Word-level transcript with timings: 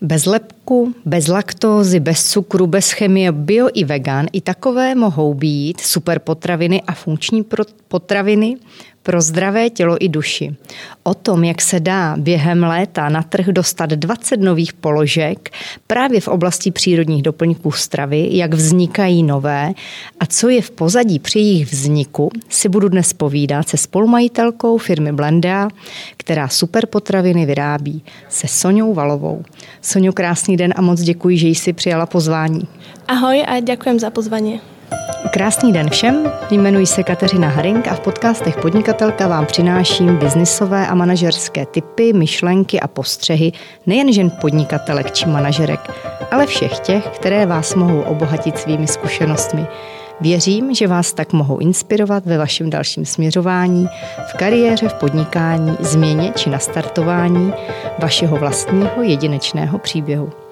Bez 0.00 0.26
lepku, 0.26 0.94
bez 1.04 1.28
laktózy, 1.28 2.00
bez 2.00 2.30
cukru, 2.30 2.66
bez 2.66 2.92
chemie, 2.92 3.32
bio 3.32 3.68
i 3.74 3.84
vegan, 3.84 4.26
i 4.32 4.40
takové 4.40 4.94
mohou 4.94 5.34
být 5.34 5.80
super 5.80 6.18
potraviny 6.18 6.82
a 6.86 6.94
funkční 6.94 7.44
potraviny 7.88 8.56
pro 9.06 9.20
zdravé 9.20 9.70
tělo 9.70 10.04
i 10.04 10.08
duši. 10.08 10.56
O 11.02 11.14
tom, 11.14 11.44
jak 11.44 11.62
se 11.62 11.80
dá 11.80 12.16
během 12.18 12.62
léta 12.62 13.08
na 13.08 13.22
trh 13.22 13.46
dostat 13.46 13.90
20 13.90 14.40
nových 14.40 14.72
položek 14.72 15.50
právě 15.86 16.20
v 16.20 16.28
oblasti 16.28 16.70
přírodních 16.70 17.22
doplňků 17.22 17.72
stravy, 17.72 18.28
jak 18.30 18.54
vznikají 18.54 19.22
nové 19.22 19.72
a 20.20 20.26
co 20.26 20.48
je 20.48 20.62
v 20.62 20.70
pozadí 20.70 21.18
při 21.18 21.38
jejich 21.38 21.72
vzniku, 21.72 22.30
si 22.48 22.68
budu 22.68 22.88
dnes 22.88 23.12
povídat 23.12 23.68
se 23.68 23.76
spolumajitelkou 23.76 24.78
firmy 24.78 25.12
Blenda, 25.12 25.68
která 26.16 26.48
super 26.48 26.86
potraviny 26.86 27.46
vyrábí, 27.46 28.04
se 28.28 28.48
Soňou 28.48 28.94
Valovou. 28.94 29.42
Soňo, 29.82 30.12
krásný 30.12 30.56
den 30.56 30.74
a 30.76 30.82
moc 30.82 31.00
děkuji, 31.00 31.38
že 31.38 31.48
jsi 31.48 31.72
přijala 31.72 32.06
pozvání. 32.06 32.68
Ahoj 33.08 33.44
a 33.48 33.60
děkujem 33.60 33.98
za 33.98 34.10
pozvání. 34.10 34.60
Krásný 35.30 35.72
den 35.72 35.90
všem, 35.90 36.32
jmenuji 36.50 36.86
se 36.86 37.02
Kateřina 37.02 37.48
Haring 37.48 37.88
a 37.88 37.94
v 37.94 38.00
podcastech 38.00 38.56
Podnikatelka 38.56 39.28
vám 39.28 39.46
přináším 39.46 40.16
biznisové 40.16 40.86
a 40.86 40.94
manažerské 40.94 41.66
typy, 41.66 42.12
myšlenky 42.12 42.80
a 42.80 42.88
postřehy 42.88 43.52
nejen 43.86 44.12
žen 44.12 44.30
podnikatelek 44.40 45.12
či 45.12 45.26
manažerek, 45.26 45.80
ale 46.30 46.46
všech 46.46 46.78
těch, 46.78 47.04
které 47.06 47.46
vás 47.46 47.74
mohou 47.74 48.00
obohatit 48.00 48.58
svými 48.58 48.86
zkušenostmi. 48.86 49.66
Věřím, 50.20 50.74
že 50.74 50.86
vás 50.86 51.12
tak 51.12 51.32
mohou 51.32 51.58
inspirovat 51.58 52.26
ve 52.26 52.38
vašem 52.38 52.70
dalším 52.70 53.04
směřování, 53.06 53.88
v 54.26 54.34
kariéře, 54.34 54.88
v 54.88 54.94
podnikání, 54.94 55.76
změně 55.80 56.32
či 56.36 56.50
nastartování 56.50 57.52
vašeho 57.98 58.36
vlastního 58.36 59.02
jedinečného 59.02 59.78
příběhu. 59.78 60.45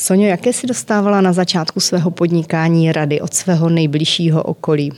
Sonio, 0.00 0.32
jaké 0.32 0.52
si 0.52 0.66
dostávala 0.66 1.20
na 1.20 1.32
začátku 1.32 1.80
svého 1.80 2.10
podnikání 2.10 2.92
rady 2.92 3.20
od 3.20 3.34
svého 3.34 3.68
nejbližšího 3.68 4.42
okolí? 4.42 4.92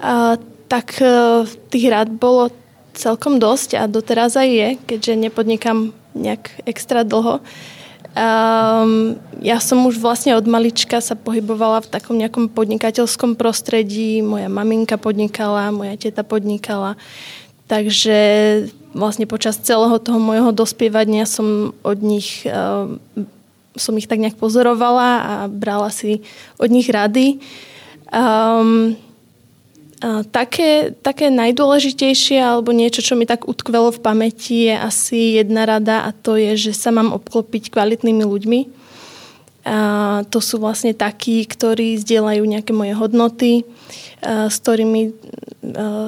A, 0.00 0.40
tak 0.68 1.02
e, 1.02 1.44
tých 1.68 1.92
rád 1.92 2.08
bolo 2.08 2.48
celkom 2.96 3.36
dosť 3.36 3.76
a 3.76 3.84
doteraz 3.84 4.40
aj 4.40 4.48
je, 4.48 4.68
keďže 4.88 5.20
nepodnikám 5.20 5.92
nejak 6.16 6.64
extra 6.64 7.04
dlho. 7.04 7.44
Um, 8.16 9.20
ja 9.44 9.60
som 9.60 9.84
už 9.84 10.00
vlastne 10.00 10.32
od 10.32 10.48
malička 10.48 11.04
sa 11.04 11.12
pohybovala 11.12 11.84
v 11.84 11.92
takom 11.92 12.16
nejakom 12.16 12.48
podnikateľskom 12.48 13.36
prostredí. 13.36 14.24
Moja 14.24 14.48
maminka 14.48 14.96
podnikala, 14.96 15.76
moja 15.76 15.94
teta 16.00 16.24
podnikala. 16.24 16.96
Takže 17.68 18.16
vlastne 18.96 19.28
počas 19.28 19.60
celého 19.60 20.00
toho 20.00 20.16
môjho 20.16 20.56
dospievania 20.56 21.28
som 21.28 21.76
od 21.84 22.00
nich 22.00 22.48
uh, 22.48 22.88
som 23.78 23.96
ich 23.96 24.10
tak 24.10 24.20
nejak 24.20 24.36
pozorovala 24.36 25.10
a 25.22 25.32
brala 25.46 25.88
si 25.88 26.20
od 26.58 26.70
nich 26.70 26.90
rady. 26.90 27.38
Um, 28.12 28.98
a 29.98 30.22
také, 30.22 30.94
také 31.02 31.26
najdôležitejšie 31.26 32.38
alebo 32.38 32.70
niečo, 32.70 33.02
čo 33.02 33.18
mi 33.18 33.26
tak 33.26 33.50
utkvelo 33.50 33.90
v 33.90 33.98
pamäti 33.98 34.70
je 34.70 34.74
asi 34.78 35.20
jedna 35.42 35.66
rada 35.66 36.06
a 36.06 36.14
to 36.14 36.38
je, 36.38 36.70
že 36.70 36.72
sa 36.78 36.94
mám 36.94 37.10
obklopiť 37.10 37.74
kvalitnými 37.74 38.22
ľuďmi. 38.22 38.60
A 39.66 40.22
to 40.30 40.38
sú 40.38 40.62
vlastne 40.62 40.94
takí, 40.94 41.42
ktorí 41.42 41.98
zdieľajú 41.98 42.42
nejaké 42.46 42.70
moje 42.70 42.94
hodnoty, 42.94 43.52
s 44.22 44.56
ktorými 44.62 45.12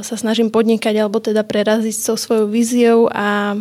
sa 0.00 0.16
snažím 0.16 0.48
podnikať 0.48 0.94
alebo 0.96 1.20
teda 1.20 1.44
preraziť 1.44 1.96
so 1.96 2.14
svojou 2.16 2.48
víziou 2.48 3.08
a 3.12 3.58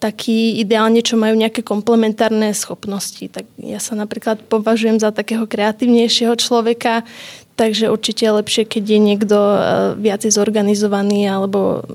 taký 0.00 0.60
ideálne, 0.60 1.00
čo 1.00 1.16
majú 1.16 1.32
nejaké 1.32 1.64
komplementárne 1.64 2.52
schopnosti. 2.52 3.24
Tak 3.24 3.48
ja 3.56 3.80
sa 3.80 3.96
napríklad 3.96 4.44
považujem 4.52 5.00
za 5.00 5.08
takého 5.16 5.48
kreatívnejšieho 5.48 6.36
človeka, 6.36 7.08
takže 7.56 7.88
určite 7.88 8.28
je 8.28 8.36
lepšie, 8.36 8.62
keď 8.68 8.84
je 8.84 8.98
niekto 9.00 9.36
e, 9.36 9.58
viacej 9.96 10.30
zorganizovaný 10.36 11.24
alebo 11.32 11.88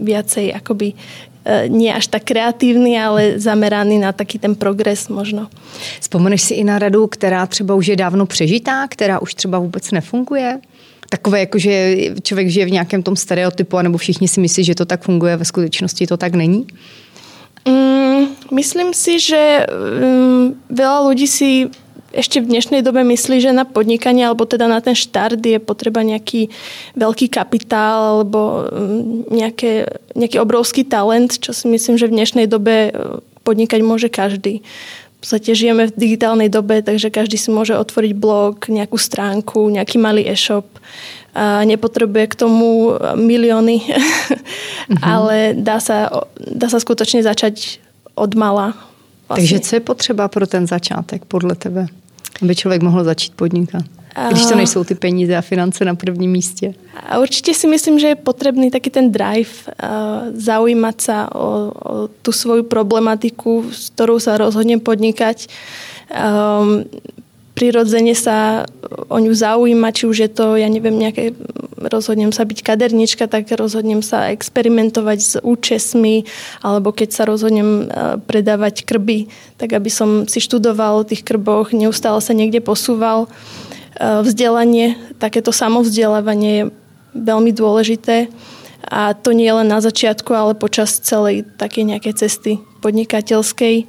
viacej 0.00 0.56
akoby 0.56 0.96
e, 1.44 1.68
nie 1.68 1.92
až 1.92 2.08
tak 2.08 2.24
kreatívny, 2.24 2.96
ale 2.96 3.36
zameraný 3.36 4.00
na 4.00 4.16
taký 4.16 4.40
ten 4.40 4.56
progres 4.56 5.12
možno. 5.12 5.52
Vzpomeneš 6.00 6.40
si 6.42 6.54
i 6.56 6.64
na 6.64 6.80
radu, 6.80 7.04
která 7.06 7.44
třeba 7.46 7.76
už 7.76 7.86
je 7.86 7.96
dávno 8.00 8.24
přežitá, 8.26 8.88
která 8.88 9.20
už 9.20 9.34
třeba 9.34 9.58
vůbec 9.60 9.90
nefunguje? 9.90 10.60
Takové, 11.10 11.40
jako 11.40 11.58
že 11.58 11.96
člověk 12.22 12.48
žije 12.48 12.66
v 12.66 12.70
nějakém 12.70 13.02
tom 13.02 13.16
stereotypu, 13.16 13.76
anebo 13.76 13.98
všichni 13.98 14.28
si 14.28 14.40
myslí, 14.40 14.64
že 14.64 14.74
to 14.74 14.84
tak 14.86 15.02
funguje, 15.02 15.36
ve 15.36 15.44
skutečnosti 15.44 16.06
to 16.06 16.16
tak 16.16 16.34
není? 16.34 16.66
Mm, 17.68 18.26
myslím 18.50 18.94
si, 18.94 19.20
že 19.20 19.66
um, 19.66 20.54
veľa 20.70 20.98
ľudí 21.10 21.26
si 21.26 21.68
ešte 22.10 22.42
v 22.42 22.50
dnešnej 22.50 22.82
dobe 22.82 23.04
myslí, 23.06 23.38
že 23.38 23.54
na 23.54 23.62
podnikanie 23.62 24.26
alebo 24.26 24.42
teda 24.42 24.66
na 24.66 24.82
ten 24.82 24.98
štart 24.98 25.38
je 25.38 25.58
potreba 25.62 26.02
nejaký 26.02 26.50
veľký 26.98 27.26
kapitál 27.30 28.22
alebo 28.22 28.66
mm, 28.66 29.30
nejaké, 29.30 29.86
nejaký 30.14 30.38
obrovský 30.38 30.82
talent, 30.86 31.38
čo 31.38 31.54
si 31.54 31.66
myslím, 31.70 31.98
že 31.98 32.06
v 32.06 32.16
dnešnej 32.16 32.46
dobe 32.50 32.94
podnikať 33.42 33.80
môže 33.82 34.08
každý 34.12 34.62
podstate 35.20 35.52
žijeme 35.52 35.92
v 35.92 35.96
digitálnej 35.96 36.48
dobe, 36.48 36.80
takže 36.80 37.12
každý 37.12 37.36
si 37.36 37.52
môže 37.52 37.76
otvoriť 37.76 38.12
blog, 38.16 38.72
nejakú 38.72 38.96
stránku, 38.96 39.68
nejaký 39.68 40.00
malý 40.00 40.24
e-shop. 40.24 40.64
A 41.30 41.62
nepotrebuje 41.62 42.34
k 42.34 42.38
tomu 42.40 42.96
milióny, 43.14 43.86
mm-hmm. 43.86 45.04
ale 45.14 45.54
dá 45.54 45.78
sa, 45.78 46.10
dá 46.34 46.66
sa 46.66 46.80
skutočne 46.82 47.22
začať 47.22 47.78
od 48.18 48.34
mala. 48.34 48.74
Vlastne. 49.28 49.46
Takže 49.46 49.56
co 49.60 49.72
je 49.76 49.80
potřeba 49.80 50.28
pro 50.28 50.46
ten 50.46 50.66
začátek 50.66 51.24
podle 51.24 51.54
tebe, 51.54 51.86
aby 52.42 52.56
člověk 52.56 52.82
mohl 52.82 53.04
začít 53.04 53.34
podnikat? 53.34 53.99
Když 54.28 54.46
to 54.46 54.54
nejsou 54.54 54.84
ty 54.84 54.94
peníze 54.94 55.36
a 55.36 55.40
finance 55.40 55.84
na 55.84 55.94
prvním 55.94 56.30
místě. 56.30 56.74
A 57.08 57.18
určite 57.18 57.54
si 57.54 57.66
myslím, 57.66 57.98
že 57.98 58.06
je 58.06 58.14
potrebný 58.14 58.70
taký 58.70 58.90
ten 58.90 59.12
drive, 59.12 59.70
zaujímať 60.34 60.96
sa 61.00 61.30
o, 61.32 61.46
o 61.70 62.08
tú 62.22 62.32
svoju 62.32 62.66
problematiku, 62.66 63.70
s 63.70 63.90
ktorou 63.94 64.18
sa 64.20 64.36
rozhodnem 64.36 64.80
podnikať. 64.80 65.46
Um, 66.10 66.84
prirodzene 67.54 68.16
sa 68.16 68.64
o 69.08 69.18
ňu 69.20 69.36
zaujímať, 69.36 69.92
či 69.92 70.04
už 70.06 70.16
je 70.26 70.30
to, 70.32 70.56
ja 70.56 70.64
neviem, 70.66 70.96
nejaké, 70.96 71.36
rozhodnem 71.76 72.32
sa 72.32 72.48
byť 72.48 72.58
kadernička, 72.64 73.28
tak 73.28 73.52
rozhodnem 73.52 74.00
sa 74.00 74.32
experimentovať 74.32 75.18
s 75.20 75.32
účesmi, 75.44 76.24
alebo 76.64 76.90
keď 76.90 77.08
sa 77.12 77.22
rozhodnem 77.28 77.92
predávať 78.24 78.88
krby, 78.88 79.28
tak 79.60 79.76
aby 79.76 79.90
som 79.92 80.24
si 80.24 80.40
študoval 80.40 81.04
o 81.04 81.08
tých 81.08 81.20
krboch, 81.20 81.76
neustále 81.76 82.18
sa 82.24 82.32
niekde 82.32 82.64
posúval. 82.64 83.28
Eh, 83.28 83.69
vzdelanie, 84.00 84.96
takéto 85.20 85.52
samovzdelávanie 85.52 86.52
je 86.56 86.64
veľmi 87.12 87.52
dôležité 87.52 88.32
a 88.88 89.12
to 89.12 89.36
nie 89.36 89.50
len 89.52 89.68
na 89.68 89.78
začiatku, 89.84 90.32
ale 90.32 90.56
počas 90.56 90.98
celej 91.04 91.44
takej 91.60 91.94
nejakej 91.94 92.14
cesty 92.16 92.52
podnikateľskej. 92.80 93.84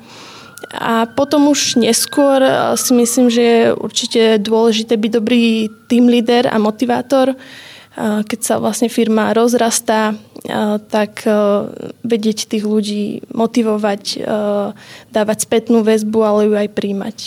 A 0.71 1.09
potom 1.09 1.49
už 1.49 1.79
neskôr 1.79 2.39
eh, 2.43 2.75
si 2.75 2.91
myslím, 2.93 3.27
že 3.31 3.41
je 3.41 3.61
určite 3.75 4.21
dôležité 4.39 4.99
byť 4.99 5.11
dobrý 5.11 5.71
team 5.87 6.11
leader 6.11 6.47
a 6.51 6.59
motivátor, 6.59 7.33
keď 7.99 8.39
sa 8.39 8.55
vlastne 8.59 8.87
firma 8.87 9.35
rozrastá, 9.35 10.15
tak 10.87 11.27
vedieť 12.03 12.47
tých 12.47 12.63
ľudí 12.63 13.21
motivovať, 13.35 14.23
dávať 15.11 15.37
spätnú 15.43 15.83
väzbu, 15.83 16.19
ale 16.23 16.45
ju 16.47 16.53
aj 16.55 16.69
príjmať. 16.71 17.17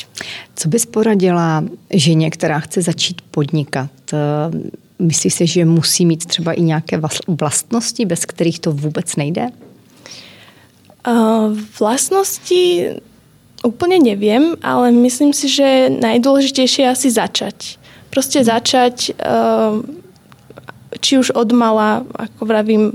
Co 0.57 0.65
bys 0.69 0.87
poradila 0.87 1.65
ženě, 1.93 2.31
která 2.31 2.61
chce 2.61 2.83
začít 2.83 3.21
podnikat? 3.31 3.91
Myslíš 4.99 5.35
si, 5.35 5.47
že 5.47 5.65
musí 5.65 6.07
mít 6.07 6.27
třeba 6.27 6.53
i 6.53 6.63
nějaké 6.63 7.01
vlastnosti, 7.29 8.05
bez 8.05 8.25
kterých 8.25 8.59
to 8.61 8.73
vůbec 8.73 9.17
nejde? 9.17 9.49
Vlastnosti 11.81 12.97
úplne 13.61 14.01
neviem, 14.01 14.57
ale 14.65 14.89
myslím 14.93 15.37
si, 15.37 15.53
že 15.53 15.93
najdôležitejšie 16.01 16.85
je 16.85 16.93
asi 16.93 17.09
začať. 17.13 17.57
Proste 18.09 18.41
začať 18.41 19.13
či 21.01 21.19
už 21.19 21.35
od 21.35 21.51
mala, 21.55 22.03
ako 22.15 22.43
vravím, 22.47 22.83
e, 22.91 22.95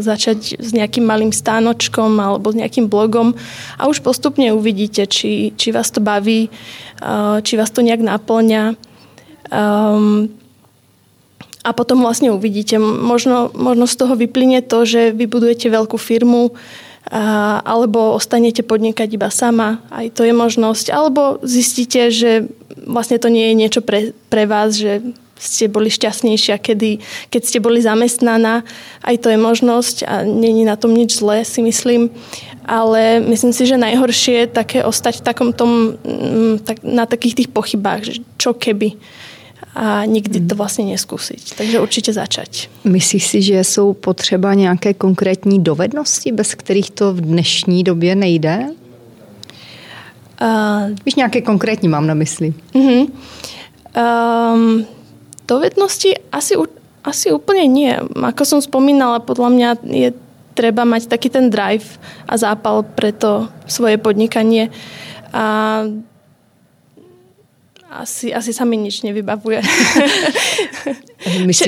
začať 0.00 0.60
s 0.60 0.70
nejakým 0.72 1.04
malým 1.04 1.32
stánočkom 1.32 2.16
alebo 2.20 2.52
s 2.52 2.58
nejakým 2.58 2.88
blogom 2.88 3.34
a 3.76 3.88
už 3.88 4.00
postupne 4.00 4.52
uvidíte, 4.52 5.04
či, 5.08 5.52
či 5.56 5.68
vás 5.72 5.90
to 5.90 6.00
baví, 6.00 6.48
e, 6.48 6.50
či 7.42 7.56
vás 7.56 7.70
to 7.72 7.84
nejak 7.84 8.00
naplňa. 8.00 8.76
Um, 9.46 10.26
a 11.66 11.74
potom 11.74 11.98
vlastne 11.98 12.30
uvidíte. 12.30 12.78
Možno, 12.78 13.50
možno 13.50 13.90
z 13.90 13.98
toho 13.98 14.14
vyplyne 14.14 14.62
to, 14.62 14.86
že 14.86 15.10
vybudujete 15.10 15.66
veľkú 15.66 15.98
firmu 15.98 16.54
a, 17.10 17.58
alebo 17.66 18.14
ostanete 18.14 18.62
podnikať 18.62 19.18
iba 19.18 19.34
sama. 19.34 19.82
Aj 19.90 20.06
to 20.14 20.22
je 20.22 20.30
možnosť. 20.30 20.94
Alebo 20.94 21.42
zistíte, 21.42 22.14
že 22.14 22.46
vlastne 22.86 23.18
to 23.18 23.26
nie 23.26 23.50
je 23.50 23.54
niečo 23.58 23.80
pre, 23.82 24.14
pre 24.30 24.46
vás, 24.46 24.78
že 24.78 25.02
ste 25.38 25.68
boli 25.68 25.92
šťastnejšia, 25.92 26.56
kedy, 26.58 26.98
keď 27.30 27.42
ste 27.44 27.58
boli 27.60 27.82
zamestnaná. 27.82 28.64
Aj 29.04 29.16
to 29.20 29.28
je 29.28 29.36
možnosť 29.36 29.96
a 30.08 30.14
není 30.24 30.64
na 30.64 30.76
tom 30.76 30.96
nič 30.96 31.20
zlé, 31.20 31.44
si 31.44 31.62
myslím. 31.62 32.10
Ale 32.66 33.20
myslím 33.20 33.52
si, 33.52 33.62
že 33.66 33.78
najhoršie 33.78 34.34
je 34.42 34.46
také 34.46 34.78
ostať 34.82 35.22
v 35.22 35.26
takom 35.26 35.50
tom, 35.52 35.94
mm, 36.02 36.66
tak, 36.66 36.82
na 36.82 37.06
takých 37.06 37.44
tých 37.44 37.50
pochybách, 37.52 38.00
že 38.02 38.12
čo 38.36 38.56
keby 38.56 38.98
a 39.76 40.04
nikdy 40.04 40.40
to 40.40 40.54
vlastně 40.54 40.84
neskúsiť. 40.84 41.54
Takže 41.56 41.80
určitě 41.80 42.12
začať. 42.12 42.68
Myslíš 42.84 43.26
si, 43.26 43.42
že 43.42 43.64
jsou 43.64 43.92
potřeba 43.92 44.54
nějaké 44.54 44.94
konkrétní 44.94 45.62
dovednosti, 45.62 46.32
bez 46.32 46.54
kterých 46.54 46.90
to 46.90 47.12
v 47.12 47.20
dnešní 47.20 47.84
době 47.84 48.14
nejde? 48.14 48.66
Uh, 50.42 50.96
Víš, 51.04 51.14
nějaké 51.14 51.40
konkrétní 51.40 51.88
mám 51.88 52.06
na 52.06 52.14
mysli. 52.14 52.54
Uh-huh. 52.74 53.08
Um, 53.96 54.86
dovednosti 55.46 56.18
asi, 56.34 56.54
asi 57.06 57.26
úplne 57.30 57.64
nie. 57.70 57.94
Ako 58.18 58.42
som 58.42 58.60
spomínala, 58.60 59.22
podľa 59.22 59.50
mňa 59.54 59.68
je 59.86 60.10
treba 60.56 60.88
mať 60.88 61.12
taký 61.12 61.28
ten 61.28 61.52
drive 61.52 62.00
a 62.24 62.34
zápal 62.40 62.82
pre 62.82 63.12
to 63.12 63.46
svoje 63.68 64.00
podnikanie. 64.00 64.72
A 65.30 65.84
asi, 67.86 68.34
asi 68.34 68.52
sa 68.52 68.66
mi 68.66 68.76
nič 68.76 69.06
nevybavuje. 69.06 69.62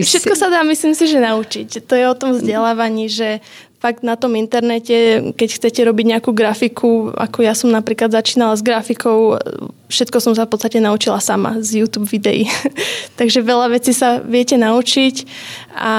Všetko 0.09 0.35
sa 0.35 0.51
dá, 0.53 0.61
myslím 0.67 0.93
si, 0.93 1.09
že 1.09 1.23
naučiť. 1.23 1.89
To 1.89 1.95
je 1.95 2.05
o 2.05 2.19
tom 2.19 2.37
vzdelávaní, 2.37 3.09
že 3.09 3.41
fakt 3.79 4.03
na 4.03 4.19
tom 4.19 4.35
internete, 4.35 5.23
keď 5.39 5.49
chcete 5.55 5.81
robiť 5.87 6.07
nejakú 6.19 6.35
grafiku, 6.35 7.15
ako 7.15 7.47
ja 7.47 7.55
som 7.55 7.71
napríklad 7.71 8.11
začínala 8.11 8.59
s 8.59 8.63
grafikou, 8.63 9.39
všetko 9.87 10.19
som 10.19 10.35
sa 10.35 10.51
v 10.51 10.51
podstate 10.51 10.83
naučila 10.83 11.23
sama 11.23 11.63
z 11.63 11.87
YouTube 11.87 12.11
videí. 12.11 12.51
Takže 13.19 13.39
veľa 13.39 13.71
vecí 13.71 13.95
sa 13.95 14.19
viete 14.19 14.59
naučiť 14.59 15.15
a 15.79 15.93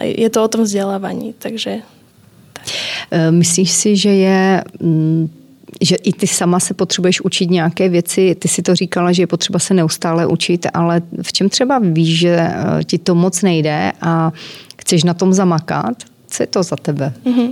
je 0.00 0.28
to 0.32 0.38
o 0.40 0.48
tom 0.48 0.64
vzdelávaní. 0.64 1.36
Takže, 1.36 1.84
tak. 1.84 2.64
E, 3.12 3.30
myslíš 3.30 3.70
si, 3.70 3.90
že 3.96 4.12
je 4.12 4.40
mm, 4.80 5.44
že 5.80 5.96
i 5.96 6.12
ty 6.12 6.26
sama 6.26 6.60
se 6.60 6.74
potřebuješ 6.74 7.20
učit 7.20 7.50
nějaké 7.50 7.88
věci. 7.88 8.34
Ty 8.38 8.48
si 8.48 8.62
to 8.62 8.74
říkala, 8.74 9.12
že 9.12 9.22
je 9.22 9.26
potřeba 9.26 9.58
se 9.58 9.74
neustále 9.74 10.26
učit, 10.26 10.66
ale 10.74 11.02
v 11.22 11.32
čem 11.32 11.48
třeba 11.48 11.78
víš, 11.82 12.18
že 12.18 12.34
e, 12.36 12.54
ti 12.84 12.98
to 12.98 13.14
moc 13.14 13.42
nejde 13.42 13.92
a 14.00 14.32
chceš 14.78 15.04
na 15.04 15.14
tom 15.14 15.32
zamakat? 15.32 16.13
Co 16.34 16.42
je 16.42 16.50
to 16.50 16.60
za 16.66 16.76
tebe? 16.76 17.14
Mm-hmm. 17.22 17.50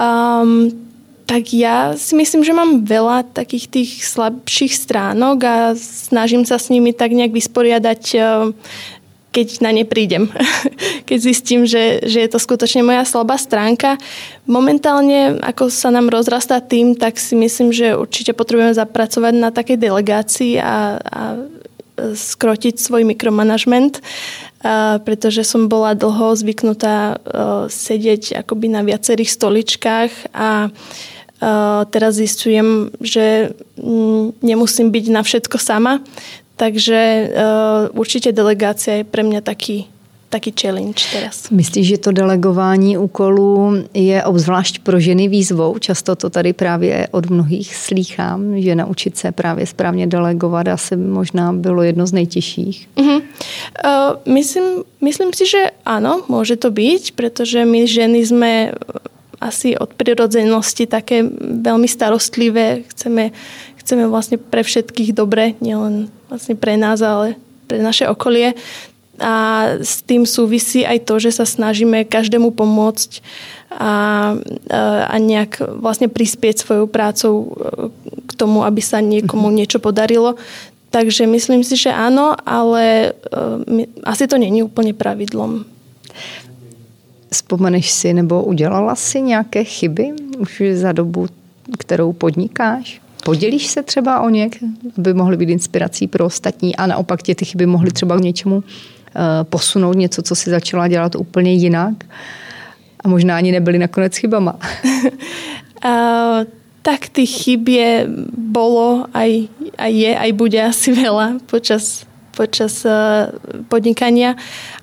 Um, 0.00 0.72
tak 1.28 1.52
ja 1.52 1.92
si 1.92 2.16
myslím, 2.16 2.40
že 2.40 2.56
mám 2.56 2.88
veľa 2.88 3.36
takých 3.36 3.68
tých 3.68 3.90
slabších 4.08 4.72
stránok 4.72 5.38
a 5.44 5.56
snažím 5.76 6.48
sa 6.48 6.56
s 6.56 6.72
nimi 6.72 6.96
tak 6.96 7.12
nejak 7.12 7.36
vysporiadať, 7.36 8.02
e, 8.16 8.20
keď 9.36 9.60
na 9.60 9.76
ne 9.76 9.84
prídem. 9.84 10.32
keď 11.08 11.18
zistím, 11.20 11.68
že, 11.68 12.00
že 12.08 12.24
je 12.24 12.28
to 12.32 12.40
skutočne 12.40 12.80
moja 12.80 13.04
slabá 13.04 13.36
stránka. 13.36 14.00
Momentálne, 14.48 15.36
ako 15.44 15.68
sa 15.68 15.92
nám 15.92 16.08
rozrastá 16.08 16.64
tým, 16.64 16.96
tak 16.96 17.20
si 17.20 17.36
myslím, 17.36 17.76
že 17.76 17.92
určite 17.92 18.32
potrebujeme 18.32 18.72
zapracovať 18.72 19.34
na 19.36 19.52
takej 19.52 19.76
delegácii 19.76 20.56
a, 20.64 20.96
a 20.96 21.20
skrotiť 22.16 22.78
svoj 22.78 23.04
mikromanagement 23.04 24.00
pretože 25.06 25.46
som 25.46 25.70
bola 25.70 25.94
dlho 25.94 26.34
zvyknutá 26.34 27.14
e, 27.14 27.16
sedieť 27.70 28.42
akoby 28.42 28.66
na 28.66 28.82
viacerých 28.82 29.30
stoličkách 29.30 30.34
a 30.34 30.66
e, 30.66 30.70
teraz 31.94 32.18
zistujem, 32.18 32.90
že 32.98 33.54
mm, 33.78 34.42
nemusím 34.42 34.90
byť 34.90 35.04
na 35.14 35.22
všetko 35.22 35.62
sama, 35.62 36.02
takže 36.58 36.98
e, 36.98 37.24
určite 37.94 38.34
delegácia 38.34 39.02
je 39.02 39.04
pre 39.06 39.22
mňa 39.22 39.46
taký 39.46 39.86
taký 40.28 40.52
challenge 40.52 41.08
teraz. 41.12 41.50
Myslíš, 41.50 41.88
že 41.88 41.98
to 41.98 42.12
delegování 42.12 42.98
úkolů 42.98 43.84
je 43.94 44.24
obzvlášť 44.24 44.78
pro 44.78 45.00
ženy 45.00 45.28
výzvou? 45.28 45.78
Často 45.78 46.16
to 46.16 46.30
tady 46.30 46.52
právě 46.52 47.08
od 47.10 47.30
mnohých 47.30 47.76
slýchám, 47.76 48.60
že 48.60 48.74
naučit 48.74 49.16
se 49.16 49.32
právě 49.32 49.66
správně 49.66 50.06
delegovat 50.06 50.68
asi 50.68 50.96
možná 50.96 51.52
bylo 51.52 51.82
jedno 51.82 52.06
z 52.06 52.12
nejtěžších. 52.12 52.88
Uh-huh. 52.96 53.22
Uh, 53.84 54.34
myslím, 54.34 54.64
myslím 55.00 55.30
si, 55.32 55.46
že 55.46 55.70
áno, 55.86 56.26
môže 56.28 56.60
to 56.60 56.68
byť, 56.68 57.16
pretože 57.16 57.64
my 57.64 57.86
ženy 57.86 58.20
sme 58.26 58.52
asi 59.38 59.78
od 59.78 59.94
prirodzenosti 59.94 60.90
také 60.90 61.22
veľmi 61.62 61.86
starostlivé. 61.86 62.82
Chceme, 62.90 63.30
chceme 63.78 64.04
vlastne 64.10 64.36
pre 64.36 64.66
všetkých 64.66 65.14
dobre, 65.14 65.54
nielen 65.62 66.10
vlastne 66.26 66.58
pre 66.58 66.74
nás, 66.74 66.98
ale 67.00 67.38
pre 67.70 67.78
naše 67.78 68.10
okolie 68.10 68.58
a 69.18 69.64
s 69.82 70.02
tým 70.02 70.26
súvisí 70.26 70.86
aj 70.86 71.04
to, 71.04 71.18
že 71.18 71.34
sa 71.34 71.46
snažíme 71.46 72.06
každému 72.06 72.54
pomôcť 72.54 73.22
a, 73.74 74.34
a 75.06 75.14
nejak 75.18 75.60
vlastne 75.82 76.08
prispieť 76.08 76.64
svojou 76.64 76.86
prácou 76.88 77.34
e, 77.34 77.46
k 78.26 78.32
tomu, 78.38 78.64
aby 78.64 78.80
sa 78.80 79.02
niekomu 79.02 79.50
mhm. 79.50 79.54
niečo 79.54 79.78
podarilo. 79.82 80.38
Takže 80.88 81.28
myslím 81.28 81.60
si, 81.60 81.76
že 81.76 81.92
áno, 81.92 82.32
ale 82.48 83.12
uh, 83.12 83.84
asi 84.08 84.24
to 84.24 84.38
není 84.38 84.62
úplně 84.62 84.94
pravidlom. 84.94 85.64
Vzpomeneš 87.30 87.90
si 87.90 88.12
nebo 88.12 88.44
udělala 88.44 88.94
si 88.94 89.20
nějaké 89.20 89.64
chyby 89.64 90.12
už 90.38 90.62
za 90.72 90.92
dobu, 90.92 91.26
kterou 91.78 92.12
podnikáš? 92.12 93.00
Podělíš 93.24 93.66
se 93.66 93.82
třeba 93.82 94.20
o 94.20 94.28
ně, 94.28 94.50
aby 94.98 95.14
mohly 95.14 95.36
být 95.36 95.48
inspirací 95.48 96.06
pro 96.06 96.24
ostatní 96.24 96.76
a 96.76 96.86
naopak 96.86 97.22
tě 97.22 97.34
ty 97.34 97.44
chyby 97.44 97.66
mohly 97.66 97.90
třeba 97.90 98.16
k 98.16 98.20
něčemu 98.20 98.64
posunout 99.42 99.96
něco, 99.96 100.22
co 100.22 100.34
si 100.34 100.50
začala 100.50 100.88
dělat 100.88 101.14
úplně 101.14 101.52
jinak 101.52 102.04
a 103.04 103.08
možná 103.08 103.36
ani 103.36 103.52
nebyly 103.52 103.78
nakonec 103.78 104.16
chybama. 104.16 104.58
uh, 105.84 106.44
tak 106.82 107.08
tých 107.08 107.30
chyb 107.44 107.68
je, 107.68 108.06
bolo, 108.36 109.04
aj, 109.14 109.48
aj 109.78 109.92
je, 109.92 110.12
aj 110.18 110.30
bude 110.32 110.56
asi 110.56 110.88
veľa 110.92 111.36
počas, 111.44 112.08
počas 112.32 112.80
uh, 112.88 113.28
podnikania. 113.68 114.40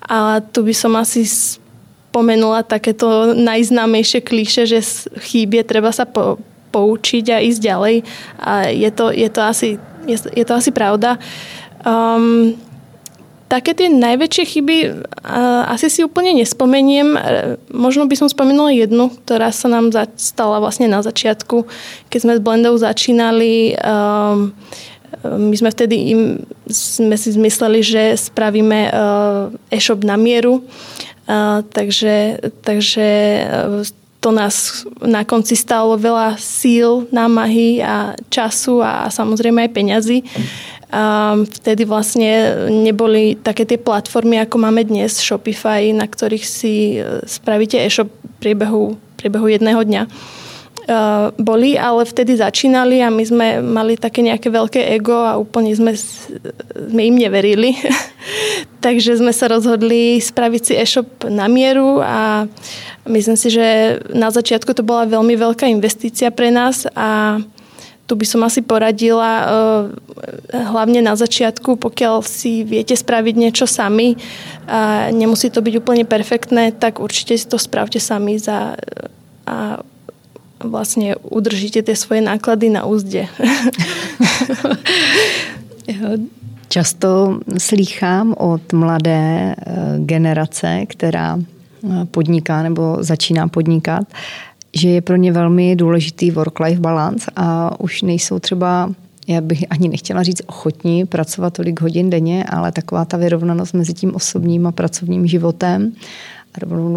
A 0.08 0.38
tu 0.40 0.62
by 0.62 0.74
som 0.74 0.94
asi 0.96 1.26
spomenula 1.26 2.62
takéto 2.62 3.34
najznámejšie 3.34 4.20
klíše, 4.22 4.70
že 4.70 4.80
chýb 5.18 5.58
je 5.58 5.64
treba 5.66 5.90
sa 5.90 6.06
po, 6.06 6.38
poučiť 6.70 7.24
a 7.34 7.42
ísť 7.42 7.60
ďalej. 7.60 7.96
A 8.38 8.70
je 8.70 8.90
to, 8.94 9.10
je 9.10 9.28
to, 9.28 9.40
asi, 9.42 9.68
je, 10.06 10.16
je 10.30 10.44
to 10.46 10.54
asi 10.54 10.70
pravda. 10.70 11.18
Um, 11.82 12.54
Také 13.46 13.78
tie 13.78 13.86
najväčšie 13.86 14.44
chyby 14.44 14.76
asi 15.70 15.86
si 15.86 16.02
úplne 16.02 16.34
nespomeniem. 16.34 17.14
E, 17.14 17.20
možno 17.70 18.10
by 18.10 18.18
som 18.18 18.26
spomenula 18.26 18.74
jednu, 18.74 19.14
ktorá 19.22 19.54
sa 19.54 19.70
nám 19.70 19.94
stala 20.18 20.58
vlastne 20.58 20.90
na 20.90 20.98
začiatku, 20.98 21.62
keď 22.10 22.18
sme 22.18 22.32
s 22.34 22.42
Blendou 22.42 22.74
začínali. 22.74 23.78
Um, 23.78 24.50
my 25.22 25.54
sme 25.54 25.70
vtedy 25.70 26.10
im, 26.10 26.42
sme 26.66 27.14
si 27.14 27.32
zmysleli, 27.32 27.80
že 27.82 28.02
spravíme 28.18 28.90
e-shop 29.70 30.02
na 30.02 30.18
mieru. 30.18 30.66
Takže, 31.72 32.38
takže 32.62 33.06
to 34.20 34.30
nás 34.34 34.86
na 35.02 35.22
konci 35.22 35.54
stalo 35.54 35.94
veľa 35.94 36.34
síl, 36.38 37.06
námahy 37.14 37.78
a 37.82 38.18
času 38.26 38.82
a 38.82 39.06
samozrejme 39.06 39.66
aj 39.66 39.70
peňazí. 39.70 40.18
A 40.75 40.75
vtedy 41.50 41.82
vlastne 41.82 42.30
neboli 42.70 43.34
také 43.34 43.66
tie 43.66 43.78
platformy, 43.78 44.38
ako 44.38 44.56
máme 44.62 44.86
dnes, 44.86 45.18
Shopify, 45.18 45.90
na 45.90 46.06
ktorých 46.06 46.46
si 46.46 47.02
e, 47.02 47.26
spravíte 47.26 47.74
e-shop 47.82 48.06
priebehu, 48.38 48.94
priebehu 49.18 49.50
jedného 49.50 49.82
dňa. 49.82 50.04
Uh, 50.86 51.34
boli, 51.34 51.74
ale 51.74 52.06
vtedy 52.06 52.38
začínali 52.38 53.02
a 53.02 53.10
my 53.10 53.24
sme 53.26 53.58
mali 53.58 53.98
také 53.98 54.22
nejaké 54.22 54.54
veľké 54.54 54.94
ego 54.94 55.18
a 55.18 55.34
úplne 55.34 55.74
sme, 55.74 55.98
sme 56.70 57.02
im 57.10 57.18
neverili. 57.18 57.74
Takže 58.86 59.18
sme 59.18 59.34
sa 59.34 59.50
rozhodli 59.50 60.22
spraviť 60.22 60.62
si 60.62 60.78
e-shop 60.78 61.26
na 61.26 61.50
mieru 61.50 61.98
a 61.98 62.46
myslím 63.02 63.34
si, 63.34 63.50
že 63.50 63.98
na 64.14 64.30
začiatku 64.30 64.78
to 64.78 64.86
bola 64.86 65.10
veľmi 65.10 65.34
veľká 65.34 65.66
investícia 65.66 66.30
pre 66.30 66.54
nás 66.54 66.86
a 66.94 67.42
tu 68.06 68.14
by 68.14 68.26
som 68.26 68.46
asi 68.46 68.62
poradila 68.62 69.32
eh, 69.42 69.50
hlavne 70.54 71.02
na 71.02 71.18
začiatku, 71.18 71.76
pokiaľ 71.76 72.22
si 72.22 72.62
viete 72.62 72.94
spraviť 72.94 73.34
niečo 73.34 73.66
sami 73.66 74.16
a 74.70 75.10
nemusí 75.10 75.50
to 75.50 75.60
byť 75.62 75.74
úplne 75.82 76.04
perfektné, 76.06 76.72
tak 76.72 77.02
určite 77.02 77.34
si 77.34 77.46
to 77.46 77.58
spravte 77.58 77.98
sami 77.98 78.38
za, 78.38 78.78
a 79.46 79.82
vlastne 80.62 81.18
udržíte 81.20 81.82
tie 81.82 81.96
svoje 81.98 82.22
náklady 82.22 82.70
na 82.70 82.86
úzde. 82.86 83.28
Často 86.68 87.40
slýchám 87.58 88.34
od 88.38 88.72
mladé 88.72 89.54
eh, 89.54 89.54
generace, 90.06 90.86
která 90.86 91.38
eh, 91.38 92.04
podniká 92.10 92.62
nebo 92.62 92.96
začíná 93.00 93.48
podnikat, 93.48 94.06
že 94.76 94.88
je 94.88 95.00
pro 95.00 95.16
ně 95.16 95.32
velmi 95.32 95.76
důležitý 95.76 96.32
work-life 96.32 96.80
balance 96.80 97.30
a 97.36 97.80
už 97.80 98.02
nejsou 98.02 98.38
třeba 98.38 98.90
já 99.28 99.40
bych 99.40 99.64
ani 99.70 99.88
nechtěla 99.88 100.22
říct 100.22 100.42
ochotní 100.46 101.06
pracovat 101.06 101.52
tolik 101.52 101.80
hodin 101.80 102.10
denně, 102.10 102.44
ale 102.44 102.72
taková 102.72 103.04
ta 103.04 103.16
vyrovnanost 103.16 103.74
mezi 103.74 103.94
tím 103.94 104.14
osobním 104.14 104.66
a 104.66 104.72
pracovním 104.72 105.26
životem 105.26 105.92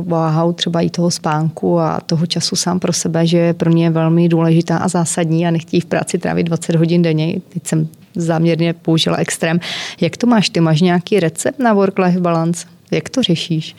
váhou 0.03 0.53
třeba 0.53 0.81
i 0.81 0.89
toho 0.89 1.11
spánku 1.11 1.79
a 1.79 1.99
toho 2.05 2.25
času 2.25 2.55
sám 2.55 2.79
pro 2.79 2.93
sebe, 2.93 3.27
že 3.27 3.37
je 3.37 3.53
pro 3.53 3.71
mě 3.71 3.89
velmi 3.89 4.29
důležitá 4.29 4.77
a 4.77 4.87
zásadní 4.87 5.47
a 5.47 5.51
nechtějí 5.51 5.81
v 5.81 5.85
práci 5.85 6.17
trávit 6.17 6.43
20 6.43 6.75
hodin 6.75 7.01
denně. 7.01 7.41
Teď 7.49 7.67
jsem 7.67 7.87
záměrně 8.15 8.73
použila 8.73 9.17
extrém. 9.17 9.59
Jak 10.01 10.17
to 10.17 10.27
máš? 10.27 10.49
Ty 10.49 10.59
máš 10.59 10.81
nějaký 10.81 11.19
recept 11.19 11.59
na 11.59 11.73
work-life 11.75 12.19
balance? 12.19 12.67
Jak 12.91 13.09
to 13.09 13.23
řešíš? 13.23 13.75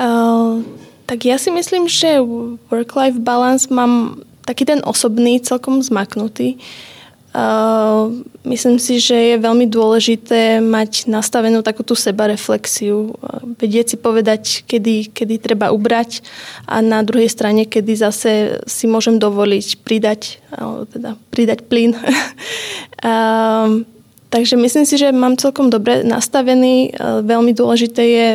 Uh, 0.00 0.62
tak 1.04 1.24
ja 1.24 1.36
si 1.36 1.52
myslím, 1.52 1.88
že 1.88 2.20
work-life 2.72 3.20
balance 3.20 3.68
mám 3.68 4.22
taký 4.44 4.64
ten 4.68 4.80
osobný 4.84 5.40
celkom 5.40 5.80
zmaknutý. 5.80 6.56
Uh, 6.56 6.94
Uh, 7.34 8.14
myslím 8.46 8.78
si, 8.78 9.02
že 9.02 9.34
je 9.34 9.42
veľmi 9.42 9.66
dôležité 9.66 10.62
mať 10.62 11.10
nastavenú 11.10 11.66
takú 11.66 11.82
tú 11.82 11.98
sebareflexiu, 11.98 13.10
vedieť 13.58 13.86
si 13.90 13.96
povedať, 13.98 14.62
kedy, 14.62 15.10
kedy 15.10 15.42
treba 15.42 15.74
ubrať 15.74 16.22
a 16.62 16.78
na 16.78 17.02
druhej 17.02 17.26
strane, 17.26 17.66
kedy 17.66 17.92
zase 17.98 18.62
si 18.70 18.86
môžem 18.86 19.18
dovoliť 19.18 19.82
pridať, 19.82 20.38
teda 20.94 21.18
pridať 21.34 21.66
plyn. 21.66 21.98
uh, 21.98 23.82
takže 24.34 24.54
myslím 24.54 24.86
si, 24.86 24.94
že 24.94 25.10
mám 25.10 25.34
celkom 25.34 25.74
dobre 25.74 26.06
nastavený. 26.06 26.94
Uh, 26.94 27.18
veľmi 27.26 27.50
dôležité 27.50 28.02
je 28.14 28.28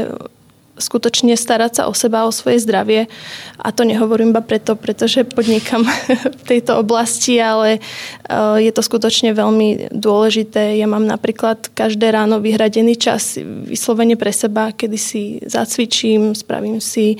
skutočne 0.79 1.35
starať 1.35 1.71
sa 1.75 1.83
o 1.85 1.93
seba, 1.93 2.25
o 2.25 2.31
svoje 2.31 2.63
zdravie. 2.63 3.11
A 3.59 3.69
to 3.75 3.83
nehovorím 3.83 4.31
iba 4.31 4.39
preto, 4.39 4.79
pretože 4.79 5.27
podnikam 5.27 5.83
v 6.39 6.43
tejto 6.47 6.79
oblasti, 6.79 7.37
ale 7.37 7.77
e, 7.77 7.79
je 8.63 8.71
to 8.71 8.81
skutočne 8.81 9.35
veľmi 9.35 9.91
dôležité. 9.91 10.79
Ja 10.79 10.87
mám 10.87 11.03
napríklad 11.05 11.69
každé 11.75 12.15
ráno 12.15 12.39
vyhradený 12.39 12.95
čas 12.95 13.37
vyslovene 13.43 14.15
pre 14.15 14.31
seba, 14.31 14.71
kedy 14.71 14.97
si 14.97 15.21
zacvičím, 15.43 16.33
spravím 16.33 16.79
si 16.79 17.13
e, 17.13 17.17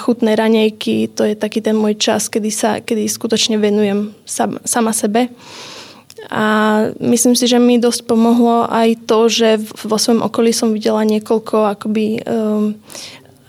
chutné 0.00 0.34
ranejky. 0.34 1.12
To 1.14 1.22
je 1.28 1.36
taký 1.36 1.60
ten 1.60 1.76
môj 1.76 2.00
čas, 2.00 2.32
kedy, 2.32 2.50
sa, 2.50 2.80
kedy 2.80 3.06
skutočne 3.06 3.60
venujem 3.60 4.16
sama 4.64 4.92
sebe. 4.96 5.28
A 6.32 6.44
myslím 7.00 7.36
si, 7.36 7.44
že 7.44 7.60
mi 7.60 7.76
dosť 7.76 8.08
pomohlo 8.08 8.64
aj 8.70 9.04
to, 9.04 9.28
že 9.28 9.60
vo 9.84 10.00
svojom 10.00 10.24
okolí 10.24 10.56
som 10.56 10.72
videla 10.72 11.04
niekoľko 11.04 11.76
akoby 11.76 12.24
um, 12.24 12.80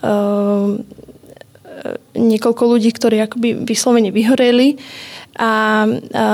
um, 0.04 0.84
niekoľko 2.16 2.62
ľudí, 2.76 2.90
ktorí 2.92 3.20
akoby 3.22 3.64
vyslovene 3.64 4.10
vyhoreli. 4.12 4.80
A, 5.36 5.84
a 6.16 6.26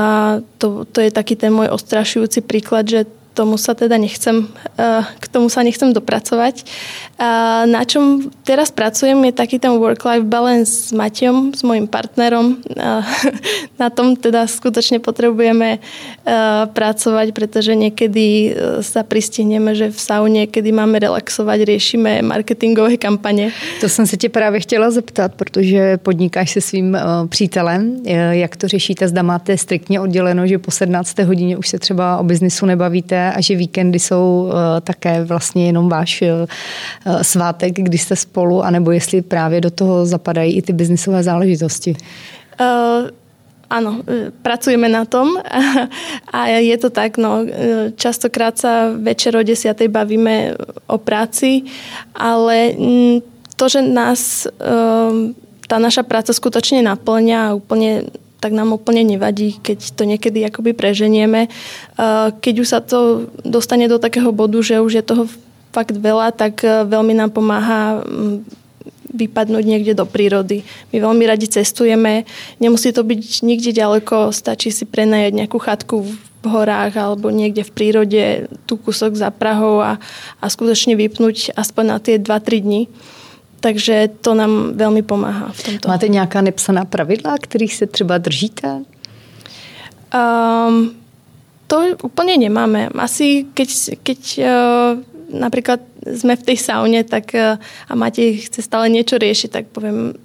to, 0.62 0.86
to 0.86 0.98
je 1.02 1.10
taký 1.10 1.34
ten 1.34 1.50
môj 1.50 1.74
ostrašujúci 1.74 2.46
príklad, 2.46 2.86
že 2.86 3.00
tomu 3.32 3.56
sa 3.56 3.72
teda 3.72 3.96
nechcem, 3.96 4.44
eh, 4.78 5.02
k 5.20 5.26
tomu 5.28 5.48
sa 5.48 5.64
nechcem 5.64 5.92
dopracovať. 5.92 6.64
Na 7.62 7.86
čom 7.86 8.34
teraz 8.42 8.74
pracujem 8.74 9.14
je 9.30 9.32
taký 9.32 9.62
ten 9.62 9.78
work-life 9.78 10.26
balance 10.26 10.90
s 10.90 10.92
Matejom, 10.92 11.54
s 11.54 11.62
mojim 11.62 11.86
partnerom. 11.86 12.58
Na 13.82 13.88
tom 13.94 14.18
teda 14.18 14.50
skutočne 14.50 14.98
potrebujeme 14.98 15.78
eh, 15.78 16.62
pracovať, 16.66 17.30
pretože 17.30 17.78
niekedy 17.78 18.26
eh, 18.26 18.82
sa 18.82 19.06
pristihneme, 19.06 19.72
že 19.72 19.94
v 19.94 20.00
saune, 20.00 20.42
kedy 20.50 20.74
máme 20.74 20.98
relaxovať, 20.98 21.58
riešime 21.62 22.26
marketingové 22.26 22.98
kampane. 22.98 23.54
To 23.80 23.88
jsem 23.88 24.06
se 24.06 24.16
tě 24.16 24.28
právě 24.28 24.60
chtěla 24.60 24.90
zeptat, 24.90 25.34
protože 25.34 25.96
podnikáš 26.02 26.50
se 26.50 26.60
svým 26.60 26.98
přítelem. 27.28 28.02
Jak 28.30 28.56
to 28.56 28.68
řešíte? 28.68 29.08
Zda 29.08 29.22
máte 29.22 29.58
striktně 29.58 30.00
odděleno, 30.00 30.46
že 30.46 30.58
po 30.58 30.70
17. 30.70 31.18
hodině 31.18 31.56
už 31.56 31.68
se 31.68 31.78
třeba 31.78 32.18
o 32.18 32.24
biznisu 32.24 32.66
nebavíte 32.66 33.21
a 33.30 33.40
že 33.40 33.56
víkendy 33.56 33.98
jsou 33.98 34.50
eh, 34.50 34.80
také 34.80 35.24
vlastně 35.24 35.66
jenom 35.66 35.88
váš 35.88 36.22
eh, 36.22 36.46
svátek, 37.22 37.72
kdy 37.76 37.98
jste 37.98 38.16
spolu, 38.16 38.62
anebo 38.62 38.90
jestli 38.90 39.22
právě 39.22 39.60
do 39.60 39.70
toho 39.70 40.06
zapadají 40.06 40.56
i 40.56 40.62
ty 40.62 40.72
biznisové 40.72 41.22
záležitosti? 41.22 41.94
Uh, 42.60 43.08
Áno, 43.72 44.04
pracujeme 44.44 44.84
na 44.84 45.08
tom 45.08 45.40
a 46.36 46.46
je 46.60 46.76
to 46.76 46.92
tak, 46.92 47.16
no, 47.16 47.40
častokrát 47.96 48.52
sa 48.60 48.92
večer 48.92 49.32
o 49.32 49.40
10. 49.40 49.72
bavíme 49.88 50.60
o 50.92 51.00
práci, 51.00 51.64
ale 52.12 52.76
mm, 52.76 53.16
to, 53.56 53.72
že 53.72 53.80
nás 53.80 54.44
tá 55.72 55.80
naša 55.80 56.04
práca 56.04 56.36
skutočne 56.36 56.84
naplňa 56.84 57.38
a 57.48 57.56
úplne 57.56 58.12
tak 58.42 58.50
nám 58.50 58.74
úplne 58.74 59.06
nevadí, 59.06 59.62
keď 59.62 59.94
to 59.94 60.02
niekedy 60.02 60.42
akoby 60.42 60.74
preženieme. 60.74 61.46
Keď 62.42 62.54
už 62.58 62.66
sa 62.66 62.82
to 62.82 63.30
dostane 63.46 63.86
do 63.86 64.02
takého 64.02 64.34
bodu, 64.34 64.58
že 64.58 64.82
už 64.82 64.98
je 64.98 65.04
toho 65.06 65.30
fakt 65.70 65.94
veľa, 65.96 66.36
tak 66.36 66.60
e, 66.66 66.84
veľmi 66.84 67.16
nám 67.16 67.32
pomáha 67.32 68.04
vypadnúť 69.12 69.64
niekde 69.64 69.92
do 69.96 70.04
prírody. 70.04 70.64
My 70.92 71.00
veľmi 71.00 71.24
radi 71.24 71.48
cestujeme, 71.48 72.28
nemusí 72.60 72.92
to 72.92 73.04
byť 73.04 73.44
nikde 73.44 73.72
ďaleko, 73.76 74.32
stačí 74.32 74.68
si 74.68 74.84
prenajať 74.88 75.32
nejakú 75.32 75.56
chatku 75.56 76.04
v 76.42 76.46
horách 76.48 76.96
alebo 76.96 77.30
niekde 77.30 77.62
v 77.62 77.72
prírode, 77.72 78.22
tu 78.66 78.74
kúsok 78.80 79.14
za 79.14 79.30
Prahou 79.30 79.78
a, 79.80 80.00
a 80.42 80.46
skutočne 80.48 80.98
vypnúť 80.98 81.54
aspoň 81.54 81.84
na 81.86 81.98
tie 82.02 82.16
2-3 82.18 82.66
dní. 82.66 82.82
Takže 83.62 84.08
to 84.20 84.34
nám 84.34 84.74
velmi 84.74 85.02
pomáhá 85.02 85.48
v 85.52 85.62
tomto. 85.62 85.88
Máte 85.88 86.08
nějaká 86.08 86.40
nepsaná 86.40 86.84
pravidla, 86.84 87.38
kterých 87.40 87.74
se 87.74 87.86
třeba 87.86 88.18
držíte? 88.18 88.82
Um, 90.14 90.90
to 91.66 91.80
úplně 92.02 92.36
nemáme. 92.36 92.88
Asi 92.98 93.46
keď, 93.54 93.68
keď 94.02 94.20
uh, 94.38 95.38
napríklad 95.40 95.80
sme 96.02 96.36
v 96.36 96.42
tej 96.42 96.56
saune 96.58 97.06
tak, 97.06 97.30
uh, 97.34 97.56
a 97.88 97.94
Matej 97.94 98.50
chce 98.50 98.66
stále 98.66 98.90
niečo 98.90 99.16
riešiť, 99.16 99.50
tak 99.50 99.64
poviem, 99.70 100.18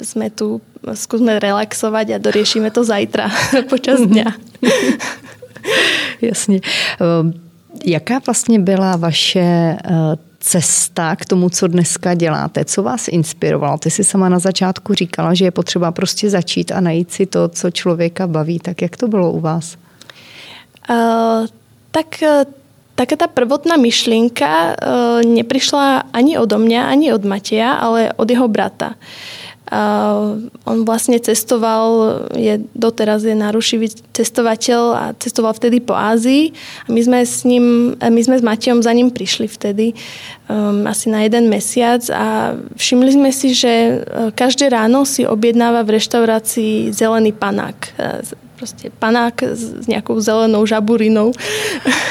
sme 0.00 0.32
tu, 0.32 0.64
skúsme 0.96 1.38
relaxovať 1.38 2.16
a 2.16 2.22
doriešime 2.24 2.72
to 2.72 2.84
zajtra 2.84 3.28
počas 3.72 4.00
dňa. 4.00 4.28
Jasně. 6.20 6.60
Ehm, 7.00 7.32
jaká 7.84 8.20
vlastně 8.26 8.58
byla 8.58 8.96
vaše 8.96 9.76
uh, 9.90 10.27
cesta 10.40 11.16
k 11.16 11.24
tomu, 11.24 11.50
co 11.50 11.66
dneska 11.66 12.14
děláte? 12.14 12.64
Co 12.64 12.82
vás 12.82 13.08
inspirovalo? 13.08 13.78
Ty 13.78 13.90
jsi 13.90 14.04
sama 14.04 14.28
na 14.28 14.38
začátku 14.38 14.94
říkala, 14.94 15.34
že 15.34 15.44
je 15.44 15.50
potřeba 15.50 15.92
prostě 15.92 16.30
začít 16.30 16.72
a 16.72 16.80
najít 16.80 17.12
si 17.12 17.26
to, 17.26 17.48
co 17.48 17.70
člověka 17.70 18.26
baví. 18.26 18.58
Tak 18.58 18.82
jak 18.82 18.96
to 18.96 19.08
bylo 19.08 19.32
u 19.32 19.40
vás? 19.40 19.76
Uh, 20.90 21.46
tak 21.90 22.06
uh, 22.22 22.48
taká 22.94 23.16
tá 23.16 23.28
prvotná 23.28 23.76
myšlienka 23.76 24.74
uh, 24.74 25.22
neprišla 25.22 26.10
ani 26.10 26.38
odo 26.38 26.58
mňa, 26.58 26.90
ani 26.90 27.12
od 27.12 27.22
Mateja, 27.24 27.72
ale 27.78 28.10
od 28.16 28.30
jeho 28.30 28.48
brata. 28.48 28.98
Uh, 29.68 30.48
on 30.64 30.88
vlastne 30.88 31.20
cestoval, 31.20 32.24
je, 32.32 32.64
doteraz 32.72 33.20
je 33.20 33.36
narušivý 33.36 33.92
cestovateľ 34.16 34.82
a 34.96 35.04
cestoval 35.20 35.52
vtedy 35.52 35.84
po 35.84 35.92
Ázii. 35.92 36.56
A 36.84 36.88
my 36.88 37.00
sme 37.04 37.20
s 37.20 37.44
ním, 37.44 37.92
my 38.00 38.20
sme 38.24 38.40
s 38.40 38.44
Matejom 38.44 38.80
za 38.80 38.96
ním 38.96 39.12
prišli 39.12 39.44
vtedy 39.44 39.92
um, 40.48 40.88
asi 40.88 41.12
na 41.12 41.20
jeden 41.28 41.52
mesiac 41.52 42.00
a 42.08 42.56
všimli 42.80 43.10
sme 43.12 43.30
si, 43.30 43.52
že 43.52 44.00
uh, 44.00 44.32
každé 44.32 44.72
ráno 44.72 45.04
si 45.04 45.28
objednáva 45.28 45.84
v 45.84 46.00
reštaurácii 46.00 46.88
zelený 46.96 47.36
panák 47.36 47.78
uh, 48.00 48.24
proste 48.58 48.90
panák 48.90 49.54
s 49.54 49.86
nejakou 49.86 50.18
zelenou 50.18 50.66
žaburinou. 50.66 51.30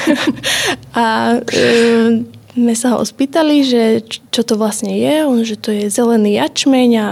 a 0.95 1.35
um, 1.43 2.23
sme 2.57 2.73
sa 2.73 2.97
ho 2.97 3.05
spýtali, 3.05 3.61
že 3.61 3.81
čo 4.33 4.41
to 4.41 4.57
vlastne 4.57 4.89
je, 4.89 5.15
on, 5.29 5.45
že 5.45 5.61
to 5.61 5.69
je 5.69 5.93
zelený 5.93 6.41
jačmeň 6.41 6.89
a 6.97 7.07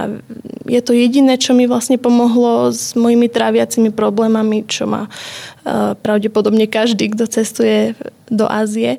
je 0.66 0.82
to 0.82 0.98
jediné, 0.98 1.38
čo 1.38 1.54
mi 1.54 1.70
vlastne 1.70 2.02
pomohlo 2.02 2.74
s 2.74 2.98
mojimi 2.98 3.30
tráviacimi 3.30 3.94
problémami, 3.94 4.66
čo 4.66 4.90
má 4.90 5.06
uh, 5.06 5.94
pravdepodobne 6.02 6.66
každý, 6.66 7.14
kto 7.14 7.30
cestuje 7.30 7.94
do 8.26 8.50
Ázie. 8.50 8.98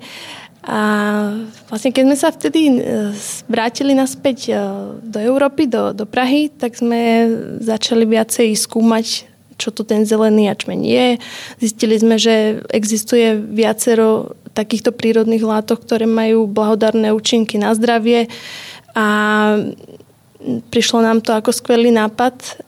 A 0.67 0.79
vlastne 1.71 1.95
keď 1.95 2.03
sme 2.11 2.17
sa 2.19 2.35
vtedy 2.35 2.61
e, 2.67 2.75
vrátili 3.47 3.95
naspäť 3.95 4.51
e, 4.51 4.55
do 4.99 5.23
Európy, 5.23 5.71
do, 5.71 5.95
do 5.95 6.11
Prahy, 6.11 6.51
tak 6.51 6.75
sme 6.75 7.31
začali 7.63 8.03
viacej 8.03 8.51
skúmať, 8.59 9.31
čo 9.57 9.73
to 9.73 9.83
ten 9.83 10.05
zelený 10.05 10.53
jačmeň 10.53 10.81
je. 10.85 11.07
Zistili 11.61 11.97
sme, 11.97 12.17
že 12.21 12.61
existuje 12.71 13.37
viacero 13.37 14.37
takýchto 14.57 14.93
prírodných 14.93 15.45
látok, 15.45 15.85
ktoré 15.85 16.09
majú 16.09 16.49
blahodárne 16.49 17.13
účinky 17.13 17.61
na 17.61 17.77
zdravie 17.77 18.33
a 18.97 19.07
prišlo 20.73 21.05
nám 21.05 21.21
to 21.21 21.37
ako 21.37 21.53
skvelý 21.53 21.93
nápad. 21.93 22.65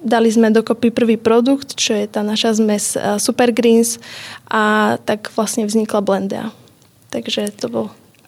Dali 0.00 0.28
sme 0.32 0.50
dokopy 0.50 0.90
prvý 0.90 1.20
produkt, 1.20 1.76
čo 1.76 1.94
je 1.94 2.08
tá 2.08 2.24
naša 2.26 2.58
zmes 2.58 2.96
Super 3.20 3.52
Greens 3.52 4.00
a 4.48 4.96
tak 5.04 5.30
vlastne 5.36 5.68
vznikla 5.68 6.00
Blendea. 6.02 6.48
Takže 7.14 7.52
to 7.54 7.66
bol 7.68 7.86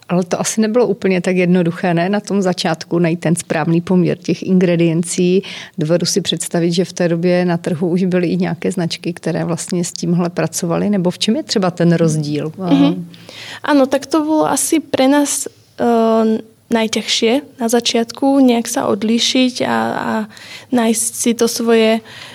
Ale 0.08 0.24
to 0.24 0.40
asi 0.40 0.60
nebylo 0.60 0.86
úplně 0.86 1.20
tak 1.20 1.36
jednoduché, 1.36 1.94
ne? 1.94 2.08
Na 2.08 2.20
tom 2.20 2.42
začátku 2.42 2.98
najít 2.98 3.20
ten 3.20 3.36
správný 3.36 3.80
poměr 3.80 4.18
těch 4.18 4.42
ingrediencí. 4.42 5.42
Dovedu 5.78 6.06
si 6.06 6.20
představit, 6.20 6.72
že 6.72 6.84
v 6.84 6.92
té 6.92 7.08
době 7.08 7.44
na 7.44 7.56
trhu 7.56 7.88
už 7.88 8.04
byly 8.04 8.26
i 8.26 8.36
nějaké 8.36 8.72
značky, 8.72 9.12
které 9.12 9.44
vlastně 9.44 9.84
s 9.84 9.92
tímhle 9.92 10.30
pracovaly, 10.30 10.90
nebo 10.90 11.10
v 11.10 11.18
čem 11.18 11.36
je 11.36 11.42
třeba 11.42 11.70
ten 11.70 11.92
rozdíl? 11.92 12.52
Mm-hmm. 12.58 13.04
Ano, 13.62 13.86
tak 13.86 14.06
to 14.06 14.20
bylo 14.20 14.46
asi 14.50 14.80
pre 14.80 15.08
nás 15.08 15.46
uh, 15.80 16.38
najťažšie 16.72 17.60
na 17.60 17.68
začiatku 17.68 18.40
nejak 18.40 18.64
sa 18.64 18.88
odlíšiť 18.88 19.68
a, 19.68 19.76
a 19.92 20.12
nájsť 20.72 21.10
si 21.12 21.30
to 21.36 21.44
svoje 21.44 22.00
uh, 22.00 22.31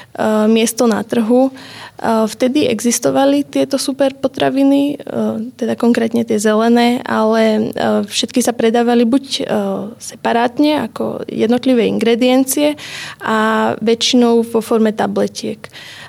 miesto 0.49 0.89
na 0.89 1.05
trhu. 1.05 1.53
Uh, 1.97 2.29
vtedy 2.29 2.69
existovali 2.69 3.41
tieto 3.41 3.81
super 3.81 4.13
potraviny, 4.13 5.01
uh, 5.01 5.41
teda 5.57 5.73
konkrétne 5.73 6.25
tie 6.25 6.37
zelené, 6.37 7.01
ale 7.05 7.73
všetky 8.05 8.41
sa 8.41 8.53
predávali 8.53 9.05
buď 9.05 9.49
separátne 9.97 10.89
ako 10.89 11.25
jednotlivé 11.29 11.89
ingrediencie 11.89 12.77
a 13.21 13.73
väčšinou 13.81 14.45
vo 14.45 14.61
forme 14.61 14.93
tabletiek. 14.93 15.61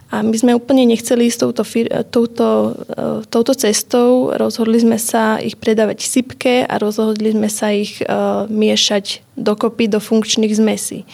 A 0.09 0.25
my 0.25 0.33
sme 0.33 0.57
úplne 0.57 0.89
nechceli 0.89 1.29
ísť 1.29 1.53
touto, 1.53 1.65
touto, 2.09 2.49
e, 2.89 3.05
touto 3.29 3.53
cestou. 3.53 4.33
Rozhodli 4.33 4.81
sme 4.81 4.97
sa 4.97 5.37
ich 5.37 5.61
predávať 5.61 6.01
sypke 6.01 6.65
a 6.65 6.81
rozhodli 6.81 7.37
sme 7.37 7.53
sa 7.53 7.77
ich 7.77 8.01
miešať 8.49 9.21
dokopy 9.37 9.93
do 9.93 10.01
funkčných 10.01 10.57
zmesí. 10.57 11.05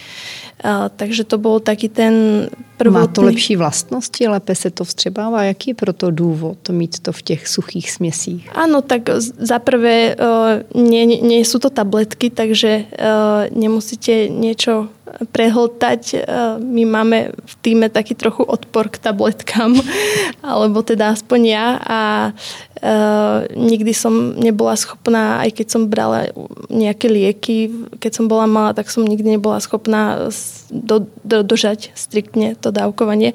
Uh, 0.64 0.88
takže 0.96 1.28
to 1.28 1.36
bol 1.36 1.60
taký 1.60 1.92
ten 1.92 2.48
prvotný... 2.80 3.00
Má 3.00 3.06
to 3.06 3.22
lepší 3.22 3.56
vlastnosti, 3.56 4.28
lépe 4.28 4.54
se 4.54 4.70
to 4.70 4.84
vstřebává. 4.84 5.42
Jaký 5.44 5.70
je 5.70 5.74
proto 5.74 6.10
důvod 6.10 6.68
mít 6.68 6.98
to 7.04 7.12
v 7.12 7.22
těch 7.22 7.48
suchých 7.48 7.90
směsích? 7.90 8.48
Áno, 8.56 8.80
tak 8.80 9.12
za 9.20 9.58
prvé 9.58 10.16
uh, 10.16 10.64
nie, 10.72 11.04
nie 11.04 11.44
sú 11.44 11.60
to 11.60 11.68
tabletky, 11.68 12.32
takže 12.32 12.88
uh, 12.96 13.52
nemusíte 13.52 14.32
niečo 14.32 14.88
prehltať. 15.32 16.02
E, 16.14 16.18
my 16.58 16.82
máme 16.84 17.18
v 17.30 17.54
týme 17.62 17.86
taký 17.90 18.14
trochu 18.14 18.42
odpor 18.42 18.88
k 18.88 18.98
tabletkám, 18.98 19.78
alebo 20.42 20.82
teda 20.82 21.14
aspoň 21.14 21.40
ja 21.46 21.66
a 21.78 22.00
Uh, 22.84 23.48
nikdy 23.56 23.96
som 23.96 24.36
nebola 24.36 24.76
schopná, 24.76 25.40
aj 25.40 25.56
keď 25.56 25.66
som 25.72 25.88
brala 25.88 26.28
nejaké 26.68 27.08
lieky, 27.08 27.72
keď 27.96 28.12
som 28.12 28.28
bola 28.28 28.44
malá, 28.44 28.76
tak 28.76 28.92
som 28.92 29.08
nikdy 29.08 29.40
nebola 29.40 29.56
schopná 29.56 30.28
do, 30.68 31.08
do, 31.24 31.40
dožať 31.40 31.96
striktne 31.96 32.52
to 32.60 32.68
dávkovanie. 32.68 33.32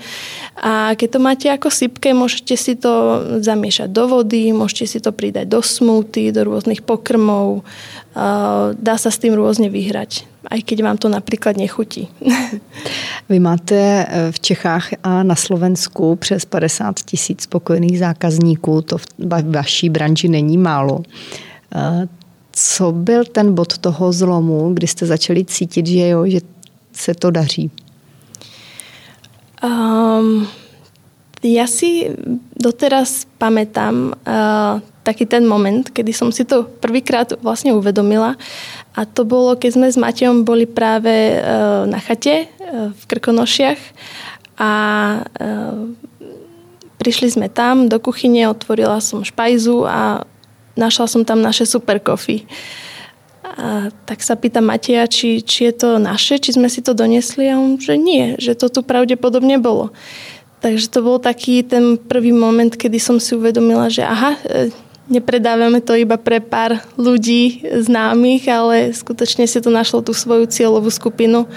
A 0.53 0.93
keď 0.93 1.17
to 1.17 1.19
máte 1.19 1.47
ako 1.49 1.73
sypke, 1.73 2.13
môžete 2.13 2.53
si 2.53 2.77
to 2.77 3.25
zamiešať 3.41 3.89
do 3.89 4.05
vody, 4.05 4.53
môžete 4.53 4.85
si 4.85 4.99
to 5.01 5.09
pridať 5.09 5.49
do 5.49 5.65
smoothie, 5.65 6.29
do 6.29 6.45
rôznych 6.45 6.85
pokrmov. 6.85 7.65
Uh, 8.13 8.77
dá 8.77 9.01
sa 9.01 9.09
s 9.09 9.17
tým 9.17 9.33
rôzne 9.33 9.73
vyhrať 9.73 10.29
aj 10.49 10.61
keď 10.65 10.77
vám 10.81 10.97
to 10.97 11.09
napríklad 11.09 11.57
nechutí. 11.57 12.09
Vy 13.29 13.37
máte 13.39 13.77
eh, 13.77 14.31
v 14.31 14.37
Čechách 14.39 14.97
a 15.03 15.23
na 15.23 15.35
Slovensku 15.35 16.15
přes 16.15 16.45
50 16.45 16.99
tisíc 17.05 17.41
spokojených 17.41 17.99
zákazníků, 17.99 18.81
to 18.81 18.97
v 18.97 19.51
vaší 19.51 19.89
branži 19.89 20.27
není 20.27 20.57
málo. 20.57 21.01
Eh, 21.75 22.07
co 22.51 22.91
byl 22.91 23.25
ten 23.25 23.55
bod 23.55 23.77
toho 23.77 24.13
zlomu, 24.13 24.73
kdy 24.73 24.87
jste 24.87 25.05
začali 25.05 25.45
cítit, 25.45 25.87
že 25.87 26.07
jo, 26.07 26.25
že 26.25 26.39
se 26.93 27.13
to 27.13 27.31
daří? 27.31 27.71
Um, 29.63 30.47
ja 31.43 31.67
si 31.67 32.15
doteraz 32.55 33.27
pamätám 33.35 34.15
uh, 34.15 34.79
taký 35.09 35.25
ten 35.25 35.49
moment, 35.49 35.89
kedy 35.89 36.13
som 36.13 36.29
si 36.29 36.45
to 36.45 36.69
prvýkrát 36.77 37.33
vlastne 37.41 37.73
uvedomila. 37.73 38.37
A 38.93 39.09
to 39.09 39.25
bolo, 39.25 39.57
keď 39.57 39.71
sme 39.73 39.87
s 39.89 39.97
Matejom 39.97 40.45
boli 40.45 40.69
práve 40.69 41.41
uh, 41.41 41.89
na 41.89 41.97
chate 41.97 42.45
uh, 42.45 42.93
v 42.93 43.03
Krkonošiach 43.09 43.81
a 44.61 44.71
uh, 45.25 45.89
prišli 47.01 47.33
sme 47.33 47.47
tam 47.49 47.89
do 47.89 47.97
kuchyne, 47.97 48.45
otvorila 48.45 49.01
som 49.01 49.25
špajzu 49.25 49.89
a 49.89 50.29
našla 50.77 51.05
som 51.09 51.21
tam 51.25 51.41
naše 51.41 51.65
super 51.65 51.97
coffee. 51.97 52.45
A 53.59 53.91
tak 54.05 54.21
sa 54.21 54.37
pýta 54.37 54.61
Mateja, 54.61 55.09
či, 55.09 55.41
či 55.41 55.71
je 55.71 55.73
to 55.73 55.89
naše, 55.97 56.37
či 56.37 56.55
sme 56.55 56.71
si 56.71 56.79
to 56.79 56.93
donesli 56.93 57.49
a 57.49 57.57
on, 57.57 57.75
že 57.81 57.97
nie, 57.97 58.37
že 58.37 58.55
to 58.55 58.69
tu 58.69 58.85
pravdepodobne 58.85 59.57
bolo. 59.57 59.91
Takže 60.59 60.91
to 60.91 60.99
bol 60.99 61.17
taký 61.23 61.63
ten 61.63 61.95
prvý 61.95 62.35
moment, 62.35 62.71
kedy 62.75 62.99
som 62.99 63.15
si 63.15 63.31
uvedomila, 63.31 63.87
že 63.87 64.03
aha, 64.03 64.35
e, 64.43 64.75
nepredávame 65.09 65.81
to 65.81 65.97
iba 65.97 66.15
pre 66.15 66.39
pár 66.39 66.79
ľudí 66.95 67.65
známych, 67.65 68.45
ale 68.47 68.93
skutočne 68.93 69.49
si 69.49 69.59
to 69.59 69.73
našlo 69.73 70.05
tú 70.05 70.13
svoju 70.13 70.45
cieľovú 70.45 70.87
skupinu. 70.93 71.49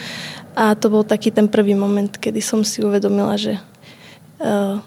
A 0.52 0.76
to 0.76 0.92
bol 0.92 1.04
taký 1.04 1.32
ten 1.32 1.48
prvý 1.48 1.72
moment, 1.72 2.12
kedy 2.12 2.40
som 2.44 2.60
si 2.64 2.84
uvedomila, 2.84 3.36
že 3.40 3.56
uh, 3.56 4.80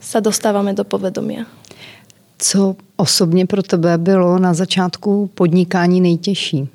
sa 0.00 0.18
dostávame 0.20 0.72
do 0.72 0.84
povedomia. 0.84 1.44
Co 2.38 2.76
osobně 2.96 3.46
pro 3.46 3.62
tebe 3.62 3.98
bylo 3.98 4.38
na 4.38 4.54
začátku 4.54 5.30
podnikání 5.34 6.00
nejtěžší? 6.00 6.68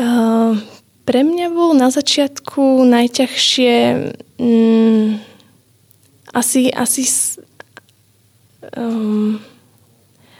Uh, 0.00 0.58
pre 1.04 1.20
mňa 1.22 1.52
bol 1.52 1.76
na 1.76 1.92
začiatku 1.92 2.82
najťažšie 2.88 3.74
um, 4.40 5.20
asi, 6.34 6.72
asi 6.72 7.04
um, 8.72 9.36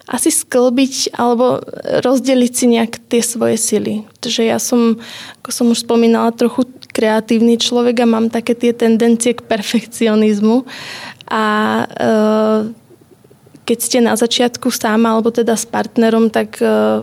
asi 0.05 0.29
sklbiť 0.29 1.17
alebo 1.17 1.65
rozdeliť 2.05 2.53
si 2.53 2.67
nejak 2.69 3.01
tie 3.09 3.25
svoje 3.25 3.57
sily. 3.57 4.05
Pretože 4.05 4.43
ja 4.45 4.61
som, 4.61 5.01
ako 5.41 5.51
som 5.53 5.67
už 5.73 5.85
spomínala, 5.85 6.37
trochu 6.37 6.69
kreatívny 6.93 7.57
človek 7.57 8.05
a 8.05 8.11
mám 8.11 8.29
také 8.29 8.53
tie 8.53 8.77
tendencie 8.77 9.33
k 9.33 9.45
perfekcionizmu. 9.45 10.65
A 11.29 11.45
uh, 11.89 12.61
keď 13.65 13.79
ste 13.81 13.99
na 14.05 14.13
začiatku 14.13 14.69
sám 14.69 15.09
alebo 15.09 15.33
teda 15.33 15.57
s 15.57 15.65
partnerom, 15.65 16.29
tak 16.29 16.61
uh, 16.61 17.01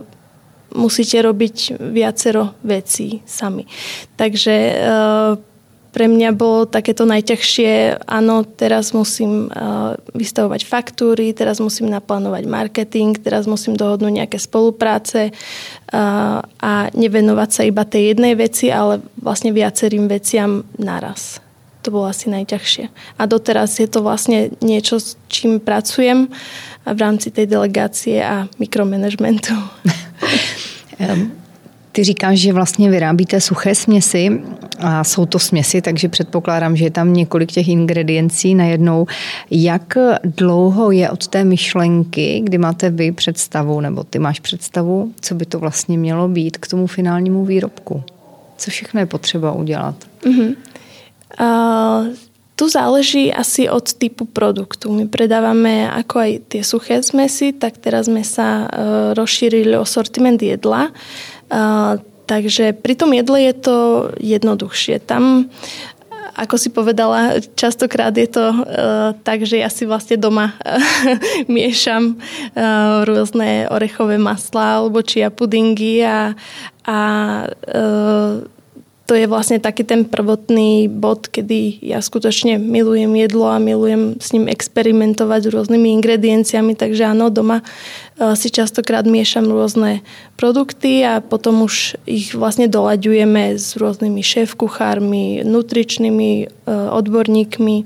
musíte 0.74 1.20
robiť 1.22 1.78
viacero 1.92 2.56
vecí 2.64 3.20
sami. 3.28 3.68
Takže 4.16 4.52
e, 4.52 4.74
pre 5.92 6.08
mňa 6.08 6.32
bolo 6.32 6.64
takéto 6.64 7.04
najťažšie, 7.04 8.02
áno, 8.08 8.48
teraz 8.48 8.96
musím 8.96 9.52
e, 9.52 9.60
vystavovať 10.16 10.64
faktúry, 10.64 11.36
teraz 11.36 11.60
musím 11.60 11.92
naplánovať 11.92 12.48
marketing, 12.48 13.12
teraz 13.20 13.44
musím 13.44 13.76
dohodnúť 13.76 14.24
nejaké 14.24 14.40
spolupráce 14.40 15.28
e, 15.28 15.32
a 16.48 16.72
nevenovať 16.96 17.50
sa 17.52 17.62
iba 17.68 17.84
tej 17.84 18.16
jednej 18.16 18.32
veci, 18.40 18.72
ale 18.72 19.04
vlastne 19.20 19.52
viacerým 19.52 20.08
veciam 20.08 20.64
naraz. 20.80 21.44
To 21.84 21.92
bolo 21.92 22.08
asi 22.08 22.32
najťažšie. 22.32 22.84
A 23.20 23.22
doteraz 23.28 23.76
je 23.76 23.90
to 23.90 24.00
vlastne 24.00 24.48
niečo, 24.64 24.96
s 24.96 25.20
čím 25.28 25.60
pracujem 25.60 26.32
v 26.88 26.98
rámci 26.98 27.28
tej 27.28 27.52
delegácie 27.52 28.16
a 28.24 28.48
mikromanagementu. 28.56 29.52
Ty 31.92 32.04
říkáš, 32.04 32.38
že 32.38 32.52
vlastně 32.52 32.90
vyrábíte 32.90 33.40
suché 33.40 33.74
směsi 33.74 34.40
a 34.82 35.04
jsou 35.04 35.26
to 35.26 35.38
směsi, 35.38 35.82
takže 35.82 36.08
předpokládám, 36.08 36.76
že 36.76 36.84
je 36.84 36.90
tam 36.90 37.12
několik 37.12 37.52
těch 37.52 37.68
ingrediencí 37.68 38.54
najednou. 38.54 39.06
Jak 39.50 39.98
dlouho 40.24 40.90
je 40.90 41.10
od 41.10 41.28
té 41.28 41.44
myšlenky, 41.44 42.40
kdy 42.44 42.58
máte 42.58 42.90
vy 42.90 43.12
představu, 43.12 43.80
nebo 43.80 44.04
ty 44.04 44.18
máš 44.18 44.40
představu, 44.40 45.12
co 45.20 45.34
by 45.34 45.46
to 45.46 45.58
vlastně 45.58 45.98
mělo 45.98 46.28
být 46.28 46.56
k 46.56 46.66
tomu 46.66 46.86
finálnímu 46.86 47.44
výrobku? 47.44 48.02
Co 48.56 48.70
všechno 48.70 49.00
je 49.00 49.06
potřeba 49.06 49.52
udělat? 49.52 49.94
Uh-huh. 50.22 50.54
Uh, 51.40 52.06
tu 52.56 52.68
záleží 52.68 53.34
asi 53.34 53.70
od 53.70 53.92
typu 53.94 54.24
produktu. 54.24 54.92
My 54.92 55.08
predávame 55.08 55.90
ako 55.90 56.18
aj 56.18 56.32
tie 56.48 56.62
suché 56.62 57.02
zmesy, 57.02 57.56
tak 57.56 57.80
teraz 57.80 58.06
sme 58.06 58.22
sa 58.22 58.68
uh, 58.68 58.68
rozšírili 59.16 59.74
o 59.74 59.88
sortiment 59.88 60.42
jedla. 60.42 60.92
Takže 62.32 62.72
pri 62.72 62.94
tom 62.96 63.12
jedle 63.12 63.52
je 63.52 63.54
to 63.60 63.76
jednoduchšie. 64.16 65.04
Tam 65.04 65.52
ako 66.32 66.56
si 66.56 66.72
povedala, 66.72 67.44
častokrát 67.60 68.16
je 68.16 68.24
to 68.24 68.40
uh, 68.48 69.12
tak, 69.20 69.44
že 69.44 69.60
ja 69.60 69.68
si 69.68 69.84
vlastne 69.84 70.16
doma 70.16 70.56
uh, 70.56 70.80
miešam 71.52 72.16
uh, 72.16 73.04
rôzne 73.04 73.68
orechové 73.68 74.16
masla 74.16 74.80
alebo 74.80 75.04
čia 75.04 75.28
pudingy 75.28 76.00
a, 76.00 76.32
a 76.88 76.98
uh, 77.52 78.48
to 79.06 79.18
je 79.18 79.26
vlastne 79.26 79.58
taký 79.58 79.82
ten 79.82 80.06
prvotný 80.06 80.86
bod, 80.86 81.26
kedy 81.26 81.82
ja 81.82 81.98
skutočne 81.98 82.56
milujem 82.62 83.10
jedlo 83.18 83.50
a 83.50 83.58
milujem 83.58 84.22
s 84.22 84.30
ním 84.30 84.46
experimentovať 84.46 85.40
s 85.46 85.52
rôznymi 85.52 85.88
ingredienciami, 85.98 86.78
takže 86.78 87.10
áno, 87.10 87.26
doma 87.26 87.60
e, 87.60 87.64
si 88.38 88.48
častokrát 88.54 89.02
miešam 89.02 89.50
rôzne 89.50 90.06
produkty 90.38 91.02
a 91.02 91.18
potom 91.18 91.66
už 91.66 91.98
ich 92.06 92.32
vlastne 92.38 92.70
dolaďujeme 92.70 93.58
s 93.58 93.74
rôznymi 93.74 94.22
šéf-kuchármi, 94.22 95.42
nutričnými 95.42 96.30
e, 96.32 96.46
odborníkmi, 96.70 97.76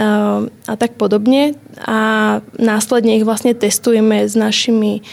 a 0.00 0.74
tak 0.80 0.96
podobne. 0.96 1.60
A 1.84 2.40
následne 2.56 3.20
ich 3.20 3.24
vlastne 3.24 3.52
testujeme 3.52 4.24
s 4.24 4.32
našimi 4.32 5.04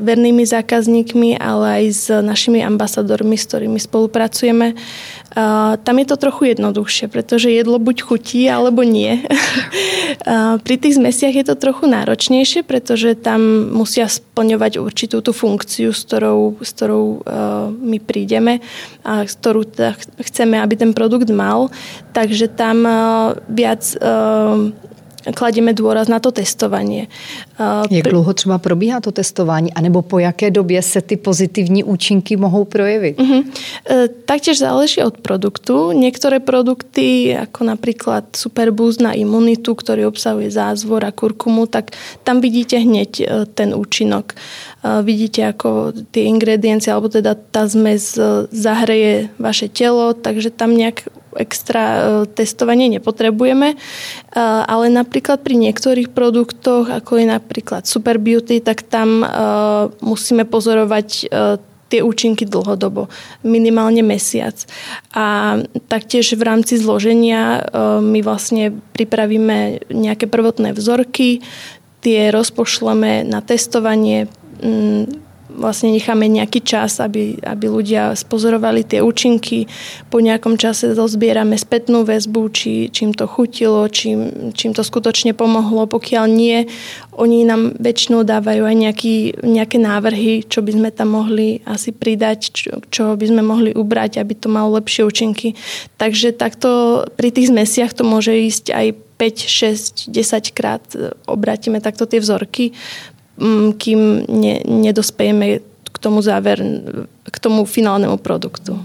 vernými 0.00 0.42
zákazníkmi, 0.42 1.38
ale 1.38 1.82
aj 1.82 1.84
s 1.92 2.04
našimi 2.10 2.64
ambasadormi, 2.64 3.36
s 3.36 3.46
ktorými 3.46 3.78
spolupracujeme. 3.78 4.74
Tam 5.84 5.96
je 6.02 6.06
to 6.10 6.16
trochu 6.18 6.56
jednoduchšie, 6.56 7.06
pretože 7.06 7.54
jedlo 7.54 7.78
buď 7.78 8.02
chutí, 8.02 8.50
alebo 8.50 8.82
nie. 8.82 9.22
Pri 10.66 10.76
tých 10.80 10.98
zmesiach 10.98 11.34
je 11.36 11.44
to 11.46 11.54
trochu 11.54 11.86
náročnejšie, 11.86 12.66
pretože 12.66 13.14
tam 13.14 13.70
musia 13.70 14.10
splňovať 14.10 14.82
určitú 14.82 15.22
tú 15.22 15.30
funkciu, 15.30 15.94
s 15.94 16.02
ktorou, 16.02 16.58
s 16.58 16.70
ktorou 16.74 17.22
my 17.78 17.98
prídeme 18.02 18.58
a 19.06 19.22
ktorú 19.22 19.70
chceme, 20.18 20.58
aby 20.58 20.74
ten 20.74 20.90
produkt 20.96 21.30
mal. 21.30 21.70
Takže 22.10 22.50
tam 22.50 22.82
viac 23.46 23.99
kladíme 25.20 25.76
dôraz 25.76 26.08
na 26.08 26.16
to 26.16 26.32
testovanie. 26.32 27.12
Jak 27.90 28.08
dlouho 28.08 28.32
třeba 28.34 28.58
probíhá 28.58 29.00
to 29.00 29.12
testování, 29.12 29.72
anebo 29.72 30.02
po 30.02 30.18
jaké 30.18 30.50
době 30.50 30.82
se 30.82 31.00
ty 31.00 31.16
pozitivní 31.16 31.84
účinky 31.84 32.36
mohou 32.36 32.64
projevit? 32.64 33.18
Uh-huh. 33.18 33.44
Taktiež 34.24 34.58
záleží 34.58 35.02
od 35.04 35.20
produktu. 35.20 35.92
Niektoré 35.92 36.40
produkty, 36.40 37.36
ako 37.36 37.64
napríklad 37.64 38.24
Superboost 38.32 39.04
na 39.04 39.12
imunitu, 39.12 39.76
ktorý 39.76 40.08
obsahuje 40.08 40.48
zázvor 40.48 41.04
a 41.04 41.12
kurkumu, 41.12 41.66
tak 41.68 41.92
tam 42.24 42.40
vidíte 42.40 42.80
hneď 42.80 43.10
e, 43.20 43.24
ten 43.44 43.76
účinok. 43.76 44.32
Vidíte, 44.80 45.44
ako 45.44 45.92
tie 46.14 46.24
ingrediencie, 46.24 46.88
alebo 46.88 47.12
teda 47.12 47.36
tá 47.36 47.68
zmes 47.68 48.16
e, 48.16 48.48
zahreje 48.48 49.28
vaše 49.36 49.68
telo, 49.68 50.16
takže 50.16 50.48
tam 50.48 50.72
nejak 50.72 51.04
extra 51.36 51.82
e, 51.82 52.00
testovanie 52.26 52.90
nepotrebujeme, 52.90 53.74
e, 53.74 53.76
ale 54.66 54.86
napríklad 54.90 55.42
pri 55.42 55.58
niektorých 55.58 56.10
produktoch, 56.10 56.90
ako 56.90 57.20
je 57.20 57.26
napríklad 57.28 57.86
Super 57.86 58.18
Beauty, 58.18 58.58
tak 58.62 58.82
tam 58.86 59.22
e, 59.22 59.26
musíme 60.02 60.46
pozorovať 60.48 61.30
tie 61.90 62.06
účinky 62.06 62.46
dlhodobo, 62.46 63.10
minimálne 63.42 64.06
mesiac. 64.06 64.54
A 65.10 65.58
taktiež 65.90 66.38
v 66.38 66.46
rámci 66.46 66.78
zloženia 66.78 67.66
my 67.98 68.22
vlastne 68.22 68.78
pripravíme 68.94 69.90
nejaké 69.90 70.30
prvotné 70.30 70.70
vzorky, 70.70 71.42
tie 71.98 72.30
rozpošleme 72.30 73.26
na 73.26 73.42
testovanie 73.42 74.30
vlastne 75.56 75.90
necháme 75.90 76.30
nejaký 76.30 76.60
čas, 76.62 77.02
aby, 77.02 77.38
aby 77.42 77.66
ľudia 77.66 78.14
spozorovali 78.14 78.86
tie 78.86 79.02
účinky. 79.02 79.66
Po 80.08 80.22
nejakom 80.22 80.54
čase 80.54 80.94
zozbierame 80.94 81.58
spätnú 81.58 82.06
väzbu, 82.06 82.42
či, 82.54 82.72
čím 82.88 83.10
to 83.16 83.26
chutilo, 83.26 83.86
čím, 83.90 84.52
čím 84.54 84.70
to 84.70 84.86
skutočne 84.86 85.34
pomohlo. 85.34 85.90
Pokiaľ 85.90 86.24
nie, 86.30 86.70
oni 87.16 87.44
nám 87.44 87.74
väčšinou 87.76 88.22
dávajú 88.22 88.62
aj 88.64 88.76
nejaký, 88.76 89.16
nejaké 89.42 89.76
návrhy, 89.82 90.46
čo 90.46 90.62
by 90.62 90.70
sme 90.72 90.88
tam 90.94 91.18
mohli 91.18 91.60
asi 91.66 91.90
pridať, 91.90 92.38
čo, 92.54 92.70
čo 92.88 93.02
by 93.18 93.26
sme 93.26 93.42
mohli 93.42 93.74
ubrať, 93.74 94.22
aby 94.22 94.38
to 94.38 94.46
malo 94.46 94.78
lepšie 94.78 95.04
účinky. 95.04 95.58
Takže 96.00 96.32
takto 96.32 97.02
pri 97.18 97.34
tých 97.34 97.50
zmesiach 97.52 97.92
to 97.92 98.06
môže 98.06 98.32
ísť 98.32 98.72
aj 98.72 98.86
5, 99.20 100.08
6, 100.08 100.08
10 100.08 100.56
krát 100.56 100.80
obratíme 101.28 101.76
takto 101.84 102.08
tie 102.08 102.24
vzorky 102.24 102.72
kým 103.78 104.24
ne, 104.28 104.60
nedospejeme 104.68 105.58
k 105.92 105.98
tomu 105.98 106.22
záver, 106.22 106.64
k 107.30 107.38
tomu 107.38 107.64
finálnemu 107.64 108.16
produktu. 108.16 108.78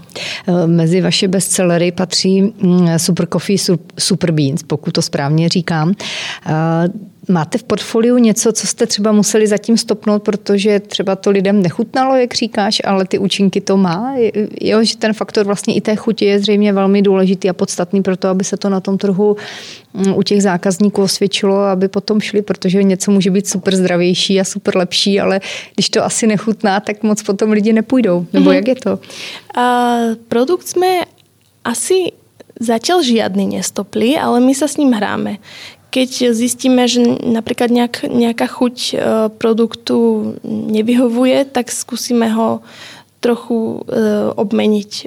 E, 0.48 0.66
mezi 0.66 1.00
vaše 1.00 1.28
bestsellery 1.28 1.92
patří 1.92 2.54
Super 2.96 3.26
Coffee, 3.26 3.58
Super 3.98 4.30
Beans, 4.30 4.62
pokud 4.62 4.90
to 4.90 5.02
správně 5.02 5.48
říkám. 5.48 5.94
Máte 7.28 7.58
v 7.58 7.62
portfoliu 7.62 8.18
něco, 8.18 8.52
co 8.52 8.66
jste 8.66 8.86
třeba 8.86 9.12
museli 9.12 9.46
zatím 9.46 9.78
stopnout, 9.78 10.22
protože 10.22 10.80
třeba 10.80 11.16
to 11.16 11.30
lidem 11.30 11.62
nechutnalo, 11.62 12.16
jak 12.16 12.34
říkáš, 12.34 12.82
ale 12.84 13.06
ty 13.06 13.18
účinky 13.18 13.60
to 13.60 13.76
má? 13.76 14.14
Jo, 14.60 14.84
že 14.84 14.96
ten 14.96 15.12
faktor 15.12 15.46
vlastně 15.46 15.74
i 15.74 15.80
té 15.80 15.96
chuti 15.96 16.24
je 16.24 16.38
zřejmě 16.38 16.72
velmi 16.72 17.02
důležitý 17.02 17.50
a 17.50 17.52
podstatný 17.52 18.02
pro 18.02 18.16
to, 18.16 18.28
aby 18.28 18.44
se 18.44 18.56
to 18.56 18.68
na 18.68 18.80
tom 18.80 18.98
trhu 18.98 19.36
mm, 19.94 20.14
u 20.16 20.22
těch 20.22 20.42
zákazníků 20.42 21.02
osvědčilo, 21.02 21.58
aby 21.58 21.88
potom 21.88 22.20
šli, 22.20 22.42
protože 22.42 22.82
něco 22.82 23.10
může 23.10 23.30
být 23.30 23.48
super 23.48 23.76
zdravější 23.76 24.40
a 24.40 24.44
super 24.44 24.76
lepší, 24.76 25.20
ale 25.20 25.40
když 25.74 25.90
to 25.90 26.04
asi 26.04 26.26
nechutná, 26.26 26.80
tak 26.80 27.02
moc 27.02 27.22
potom 27.22 27.50
lidi 27.50 27.72
nepůjdou. 27.72 28.26
Nebo 28.32 28.50
mm-hmm. 28.50 28.54
jak 28.54 28.68
je 28.68 28.74
to? 28.74 28.98
Uh, 29.56 30.14
produkt 30.28 30.68
jsme 30.68 30.86
asi 31.64 31.94
Zatiaľ 32.56 33.04
žiadny 33.04 33.60
nestopli, 33.60 34.16
ale 34.16 34.40
my 34.40 34.56
sa 34.56 34.64
s 34.64 34.80
ním 34.80 34.96
hráme 34.96 35.36
keď 35.96 36.36
zistíme, 36.36 36.84
že 36.84 37.00
napríklad 37.24 37.72
nejak, 37.72 38.04
nejaká 38.04 38.44
chuť 38.44 38.76
e, 38.76 38.94
produktu 39.32 39.96
nevyhovuje, 40.44 41.48
tak 41.48 41.72
skúsime 41.72 42.28
ho 42.36 42.60
trochu 43.24 43.80
e, 43.88 44.28
obmeniť. 44.36 44.92
E, 44.92 45.04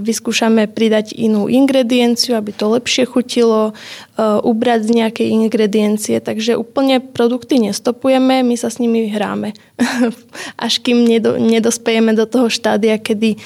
vyskúšame 0.00 0.64
pridať 0.64 1.12
inú 1.12 1.44
ingredienciu, 1.44 2.40
aby 2.40 2.56
to 2.56 2.72
lepšie 2.72 3.04
chutilo, 3.04 3.76
ubrať 4.20 4.80
z 4.84 4.90
nejakej 5.00 5.28
ingrediencie. 5.28 6.16
Takže 6.24 6.56
úplne 6.56 7.04
produkty 7.04 7.60
nestopujeme, 7.60 8.40
my 8.40 8.56
sa 8.56 8.72
s 8.72 8.80
nimi 8.80 9.12
hráme. 9.12 9.52
Až 10.64 10.80
kým 10.80 11.04
nedospejeme 11.36 12.16
do 12.16 12.24
toho 12.24 12.48
štádia, 12.48 12.96
kedy 12.96 13.36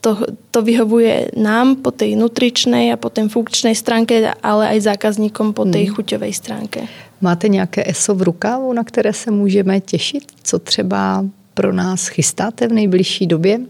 to, 0.00 0.18
to 0.50 0.62
vyhovuje 0.62 1.30
nám 1.36 1.76
po 1.76 1.90
tej 1.90 2.16
nutričnej 2.16 2.92
a 2.92 2.96
po 2.96 3.10
tej 3.10 3.28
funkčnej 3.28 3.74
stránke, 3.74 4.32
ale 4.42 4.68
aj 4.76 4.94
zákazníkom 4.94 5.52
po 5.52 5.68
tej 5.68 5.90
hmm. 5.90 5.94
chuťovej 5.94 6.32
stránke. 6.32 6.80
Máte 7.20 7.48
nějaké 7.48 7.84
ESO 7.90 8.14
v 8.14 8.22
rukávu, 8.22 8.72
na 8.72 8.84
které 8.84 9.12
se 9.12 9.30
můžeme 9.30 9.80
těšit? 9.80 10.24
Co 10.42 10.58
třeba 10.58 11.24
pro 11.54 11.72
nás 11.72 12.08
chystáte 12.08 12.68
v 12.68 12.72
nejbližší 12.72 13.26
době? 13.26 13.60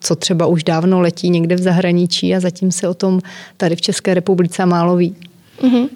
Co 0.00 0.16
třeba 0.16 0.46
už 0.46 0.64
dávno 0.64 1.00
letí 1.00 1.30
někde 1.30 1.56
v 1.56 1.62
zahraničí 1.62 2.34
a 2.34 2.40
zatím 2.40 2.72
se 2.72 2.88
o 2.88 2.94
tom 2.94 3.20
tady 3.56 3.76
v 3.76 3.80
České 3.80 4.14
republice 4.14 4.66
málo 4.66 4.96
ví? 4.96 5.16
Uh-huh. 5.62 5.88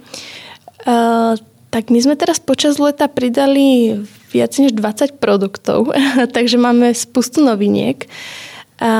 Uh, 0.86 1.36
tak 1.70 1.90
my 1.90 1.98
sme 1.98 2.14
teraz 2.14 2.38
počas 2.38 2.78
leta 2.78 3.08
pridali 3.08 3.98
viac 4.30 4.52
než 4.58 4.72
20 4.78 5.18
produktov, 5.18 5.90
takže 6.34 6.58
máme 6.58 6.94
spustu 6.94 7.42
noviniek. 7.44 8.04
Uh, 8.04 8.53
a 8.84 8.92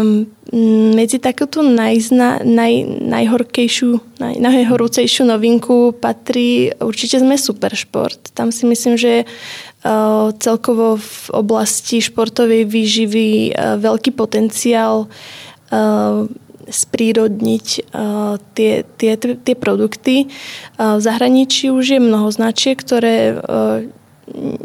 mm, 0.00 0.96
medzi 0.96 1.20
takúto 1.20 1.60
najzna, 1.60 2.40
naj, 2.40 3.04
najhorkejšiu, 3.04 4.16
naj, 4.16 4.40
najhorúcejšiu 4.40 5.28
novinku 5.28 5.92
patrí 5.92 6.72
určite 6.80 7.20
sme 7.20 7.36
Superšport. 7.36 8.32
Tam 8.32 8.48
si 8.48 8.64
myslím, 8.64 8.96
že 8.96 9.28
uh, 9.28 10.32
celkovo 10.40 10.96
v 10.96 11.20
oblasti 11.36 12.00
športovej 12.00 12.64
výživy 12.64 13.52
uh, 13.52 13.76
veľký 13.76 14.16
potenciál 14.16 15.04
uh, 15.04 16.24
sprírodniť 16.66 17.66
uh, 17.92 18.40
tie, 18.56 18.88
tie, 18.96 19.12
tie 19.20 19.54
produkty. 19.54 20.32
Uh, 20.80 20.96
v 20.96 21.00
zahraničí 21.04 21.68
už 21.68 21.84
je 21.84 22.00
mnoho 22.00 22.32
značiek, 22.32 22.80
ktoré 22.80 23.36
uh, 23.36 23.84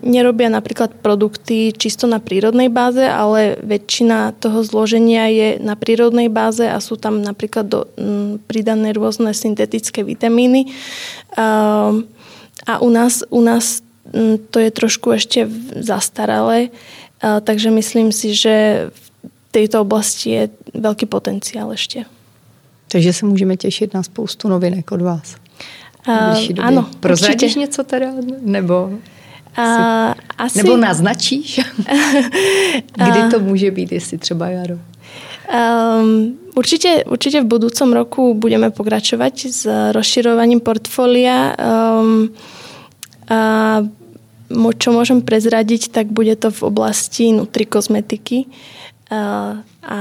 nerobia 0.02 0.50
napríklad 0.50 0.90
produkty 1.06 1.70
čisto 1.72 2.10
na 2.10 2.18
prírodnej 2.18 2.74
báze, 2.74 3.06
ale 3.06 3.62
väčšina 3.62 4.34
toho 4.42 4.66
zloženia 4.66 5.30
je 5.30 5.50
na 5.62 5.78
prírodnej 5.78 6.34
báze 6.34 6.66
a 6.66 6.82
sú 6.82 6.98
tam 6.98 7.22
napríklad 7.22 7.66
do, 7.70 7.86
m, 7.94 8.42
pridané 8.50 8.90
rôzne 8.98 9.34
syntetické 9.38 10.02
vitamíny. 10.02 10.74
A, 11.38 11.94
a 12.66 12.74
u 12.82 12.90
nás, 12.90 13.22
u 13.30 13.42
nás 13.46 13.86
m, 14.10 14.42
to 14.50 14.58
je 14.58 14.74
trošku 14.74 15.14
ešte 15.14 15.46
zastaralé, 15.78 16.74
a, 17.22 17.38
takže 17.38 17.70
myslím 17.70 18.10
si, 18.10 18.34
že 18.34 18.90
v 18.92 19.08
tejto 19.54 19.86
oblasti 19.86 20.28
je 20.32 20.44
veľký 20.74 21.06
potenciál 21.06 21.70
ešte. 21.70 22.10
Takže 22.92 23.14
se 23.14 23.26
můžeme 23.26 23.58
těšit 23.58 23.94
na 23.94 24.04
spoustu 24.04 24.48
novinek 24.48 24.92
od 24.92 25.02
vás. 25.02 25.36
Uh, 26.08 26.34
áno, 26.60 26.90
Prozradíš 27.00 27.56
něco 27.56 27.84
teda? 27.84 28.10
Nebo... 28.42 28.90
Uh, 29.58 30.14
asi... 30.38 30.58
Nebo 30.64 30.78
naznačíš, 30.78 31.60
kdy 33.10 33.32
to 33.32 33.40
může 33.40 33.72
být, 33.72 33.92
jestli 33.92 34.18
třeba 34.18 34.48
jaro? 34.48 34.80
Um, 35.52 36.40
určite, 36.56 37.04
určite 37.04 37.44
v 37.44 37.52
budúcom 37.52 37.92
roku 37.92 38.34
budeme 38.34 38.72
pokračovať 38.72 39.36
s 39.52 39.68
rozširovaním 39.92 40.64
portfólia. 40.64 41.52
Um, 41.60 42.32
a 43.28 43.84
čo 44.52 44.90
môžem 44.92 45.24
prezradiť, 45.24 45.92
tak 45.92 46.08
bude 46.08 46.36
to 46.40 46.52
v 46.52 46.62
oblasti 46.64 47.36
nutrikozmetiky. 47.36 48.48
Uh, 49.12 49.60
a 49.84 50.00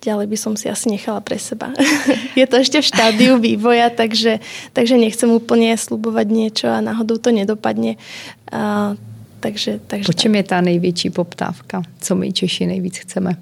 ďalej 0.00 0.26
by 0.32 0.36
som 0.40 0.52
si 0.56 0.66
asi 0.66 0.88
nechala 0.88 1.20
pre 1.20 1.36
seba. 1.36 1.76
je 2.40 2.46
to 2.48 2.56
ešte 2.56 2.80
v 2.80 2.88
štádiu 2.88 3.36
vývoja, 3.36 3.92
takže, 3.92 4.40
takže 4.72 4.96
nechcem 4.96 5.28
úplne 5.28 5.76
slubovať 5.76 6.26
niečo 6.32 6.66
a 6.72 6.80
náhodou 6.80 7.20
to 7.20 7.30
nedopadne. 7.30 8.00
A, 8.48 8.96
takže, 9.44 9.78
takže 9.84 10.08
po 10.08 10.16
čem 10.16 10.32
je 10.40 10.44
tá 10.48 10.64
největší 10.64 11.12
poptávka? 11.12 11.84
Co 12.00 12.12
my 12.16 12.32
Češi 12.32 12.66
nejvíc 12.66 13.04
chceme? 13.04 13.36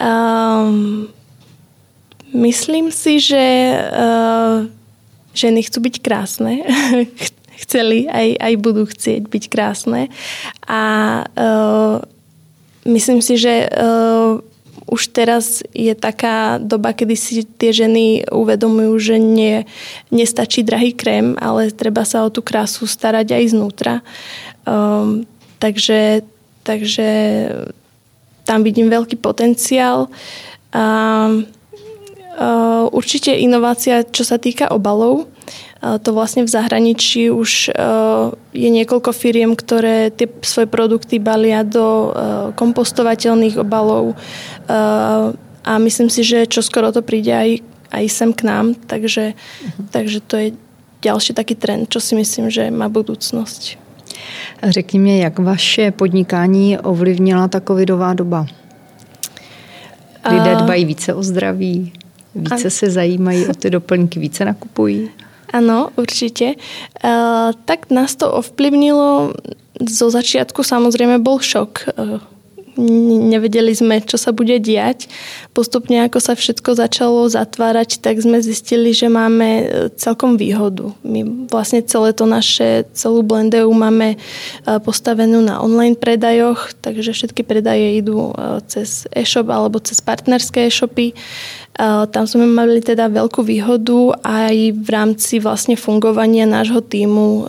Um, 0.00 1.08
myslím 2.32 2.88
si, 2.90 3.20
že 3.20 3.44
uh, 3.76 4.66
ženy 5.36 5.62
chcú 5.62 5.78
byť 5.84 5.96
krásne. 6.00 6.64
Chceli, 7.62 8.10
aj, 8.10 8.42
aj 8.42 8.54
budú 8.58 8.90
chcieť 8.90 9.30
byť 9.30 9.44
krásne. 9.46 10.10
A 10.66 10.82
uh, 11.22 12.02
myslím 12.82 13.22
si, 13.22 13.38
že 13.38 13.70
uh, 13.70 14.42
už 14.92 15.16
teraz 15.16 15.64
je 15.72 15.96
taká 15.96 16.60
doba, 16.60 16.92
kedy 16.92 17.16
si 17.16 17.40
tie 17.48 17.72
ženy 17.72 18.28
uvedomujú, 18.28 18.92
že 19.00 19.16
nie, 19.16 19.64
nestačí 20.12 20.60
drahý 20.60 20.92
krém, 20.92 21.32
ale 21.40 21.72
treba 21.72 22.04
sa 22.04 22.28
o 22.28 22.28
tú 22.28 22.44
krásu 22.44 22.84
starať 22.84 23.32
aj 23.32 23.44
znútra. 23.56 23.94
Um, 24.68 25.24
takže, 25.56 26.20
takže 26.60 27.08
tam 28.44 28.60
vidím 28.60 28.92
veľký 28.92 29.16
potenciál. 29.16 30.12
Um, 30.76 31.48
uh, 32.36 32.84
určite 32.92 33.32
inovácia, 33.32 34.04
čo 34.04 34.28
sa 34.28 34.36
týka 34.36 34.68
obalov. 34.68 35.31
To 35.82 36.10
vlastne 36.14 36.46
v 36.46 36.54
zahraničí 36.54 37.26
už 37.34 37.74
je 38.54 38.68
niekoľko 38.70 39.10
firiem, 39.10 39.58
ktoré 39.58 40.14
tie 40.14 40.30
svoje 40.46 40.70
produkty 40.70 41.18
balia 41.18 41.66
do 41.66 42.14
kompostovateľných 42.54 43.58
obalov 43.58 44.14
a 45.62 45.72
myslím 45.82 46.06
si, 46.06 46.22
že 46.22 46.46
čo 46.46 46.62
skoro 46.62 46.94
to 46.94 47.02
príde 47.02 47.34
aj, 47.34 47.50
aj 47.90 48.04
sem 48.14 48.30
k 48.30 48.46
nám, 48.46 48.78
takže, 48.86 49.34
uh-huh. 49.34 49.90
takže 49.90 50.18
to 50.22 50.34
je 50.38 50.48
ďalší 51.02 51.34
taký 51.34 51.54
trend, 51.58 51.90
čo 51.90 51.98
si 51.98 52.14
myslím, 52.14 52.46
že 52.46 52.70
má 52.70 52.86
budúcnosť. 52.86 53.78
Řekni 54.62 54.98
mi, 54.98 55.18
jak 55.18 55.38
vaše 55.38 55.90
podnikání 55.90 56.78
ovlivnila 56.78 57.48
ta 57.48 57.60
covidová 57.60 58.14
doba? 58.14 58.46
Lidé 60.30 60.54
dbají 60.56 60.84
více 60.84 61.14
o 61.14 61.22
zdraví, 61.22 61.92
více 62.34 62.70
se 62.70 62.90
zajímají 62.90 63.46
o 63.46 63.54
ty 63.54 63.70
doplňky, 63.70 64.20
více 64.20 64.44
nakupují? 64.44 65.10
Áno, 65.52 65.92
určite. 66.00 66.56
Uh, 67.04 67.52
tak 67.68 67.92
nás 67.92 68.16
to 68.16 68.26
ovplyvnilo. 68.26 69.36
Zo 69.84 70.08
začiatku 70.08 70.64
samozrejme 70.64 71.20
bol 71.20 71.38
šok. 71.44 71.72
Uh, 71.92 72.20
nevedeli 72.76 73.72
sme, 73.76 74.00
čo 74.00 74.16
sa 74.16 74.32
bude 74.32 74.56
diať. 74.56 75.08
Postupne, 75.52 76.00
ako 76.08 76.18
sa 76.24 76.32
všetko 76.32 76.72
začalo 76.72 77.28
zatvárať, 77.28 78.00
tak 78.00 78.20
sme 78.24 78.40
zistili, 78.40 78.96
že 78.96 79.12
máme 79.12 79.48
e, 79.48 79.64
celkom 80.00 80.40
výhodu. 80.40 80.96
My 81.04 81.24
vlastne 81.52 81.84
celé 81.84 82.16
to 82.16 82.24
naše, 82.24 82.88
celú 82.96 83.20
Blendeu 83.20 83.68
máme 83.68 84.16
e, 84.16 84.18
postavenú 84.80 85.44
na 85.44 85.60
online 85.60 85.96
predajoch, 85.98 86.72
takže 86.80 87.12
všetky 87.12 87.44
predaje 87.44 88.00
idú 88.00 88.32
e, 88.32 88.64
cez 88.64 89.04
e-shop 89.12 89.52
alebo 89.52 89.76
cez 89.76 90.00
partnerské 90.00 90.72
e-shopy. 90.72 91.12
Tam 91.78 92.24
sme 92.28 92.44
mali 92.44 92.84
teda 92.84 93.08
veľkú 93.08 93.40
výhodu 93.40 94.20
aj 94.20 94.56
v 94.76 94.88
rámci 94.92 95.40
vlastne 95.40 95.72
fungovania 95.72 96.44
nášho 96.44 96.84
týmu 96.84 97.48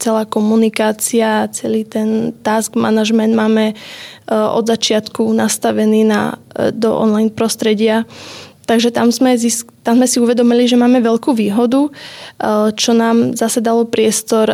celá 0.00 0.24
komunikácia, 0.24 1.44
celý 1.52 1.84
ten 1.84 2.32
task 2.40 2.72
management 2.72 3.36
máme 3.36 3.64
e, 3.70 3.74
od 4.32 4.64
začiatku 4.64 5.28
nastavený 5.36 6.08
na, 6.08 6.40
e, 6.56 6.72
do 6.72 6.96
online 6.96 7.28
prostredia. 7.28 8.08
Takže 8.64 8.94
tam 8.94 9.12
sme, 9.12 9.36
zisk, 9.36 9.68
tam 9.84 10.00
sme 10.00 10.08
si 10.08 10.16
uvedomili, 10.22 10.64
že 10.64 10.80
máme 10.80 11.04
veľkú 11.04 11.36
výhodu, 11.36 11.84
e, 11.84 11.90
čo 12.72 12.96
nám 12.96 13.36
zase 13.36 13.60
dalo 13.60 13.84
priestor 13.84 14.48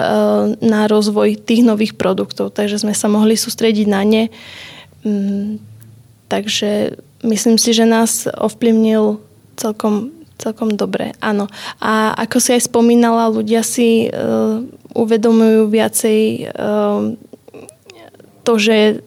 na 0.59 0.90
rozvoj 0.90 1.38
tých 1.47 1.62
nových 1.62 1.95
produktov. 1.95 2.51
Takže 2.51 2.83
sme 2.83 2.92
sa 2.92 3.07
mohli 3.07 3.38
sústrediť 3.38 3.87
na 3.87 4.03
ne. 4.03 4.25
Mm, 5.07 5.62
takže 6.27 6.99
myslím 7.24 7.57
si, 7.57 7.72
že 7.72 7.88
nás 7.88 8.29
ovplyvnil 8.29 9.22
celkom 9.57 10.16
Celkom 10.37 10.76
dobre, 10.76 11.16
áno. 11.24 11.48
A 11.81 12.12
ako 12.12 12.44
si 12.44 12.52
aj 12.52 12.68
spomínala, 12.68 13.33
ľudia 13.33 13.64
si 13.64 14.12
uh, 14.12 14.61
uvedomujú 14.92 15.72
viacej 15.72 16.52
uh, 16.52 17.16
to, 18.44 18.52
že 18.61 19.00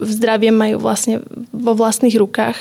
zdravie 0.00 0.56
majú 0.56 0.80
vlastne 0.80 1.20
vo 1.52 1.76
vlastných 1.76 2.16
rukách. 2.16 2.56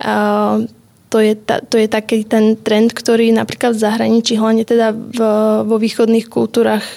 Uh, 0.00 0.64
to 1.12 1.20
je, 1.20 1.36
ta, 1.36 1.60
to 1.60 1.76
je 1.76 1.84
taký 1.84 2.24
ten 2.24 2.56
trend, 2.56 2.96
ktorý 2.96 3.28
napríklad 3.36 3.76
v 3.76 3.82
zahraničí, 3.92 4.40
hlavne 4.40 4.64
teda 4.64 4.96
v, 4.96 5.20
vo 5.68 5.76
východných 5.76 6.32
kultúrach 6.32 6.96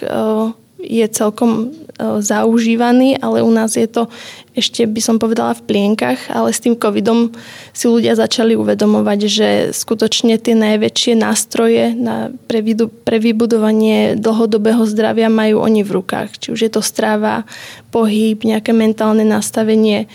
je 0.78 1.06
celkom 1.10 1.74
E, 1.98 2.22
zaužívaný, 2.22 3.18
ale 3.18 3.42
u 3.42 3.50
nás 3.50 3.74
je 3.74 3.90
to 3.90 4.06
ešte 4.54 4.86
by 4.86 5.02
som 5.02 5.18
povedala 5.18 5.58
v 5.58 5.66
plienkach, 5.66 6.30
ale 6.30 6.54
s 6.54 6.62
tým 6.62 6.78
covidom 6.78 7.34
si 7.74 7.90
ľudia 7.90 8.14
začali 8.14 8.54
uvedomovať, 8.54 9.20
že 9.26 9.50
skutočne 9.74 10.38
tie 10.38 10.54
najväčšie 10.54 11.18
nástroje 11.18 11.98
na, 11.98 12.30
pre, 12.46 12.62
pre 13.02 13.18
vybudovanie 13.18 14.14
dlhodobého 14.14 14.86
zdravia 14.86 15.30
majú 15.30 15.62
oni 15.62 15.82
v 15.82 16.02
rukách. 16.02 16.38
Či 16.38 16.48
už 16.54 16.60
je 16.70 16.72
to 16.74 16.86
strava, 16.86 17.50
pohyb, 17.90 18.38
nejaké 18.46 18.78
mentálne 18.78 19.26
nastavenie 19.26 20.06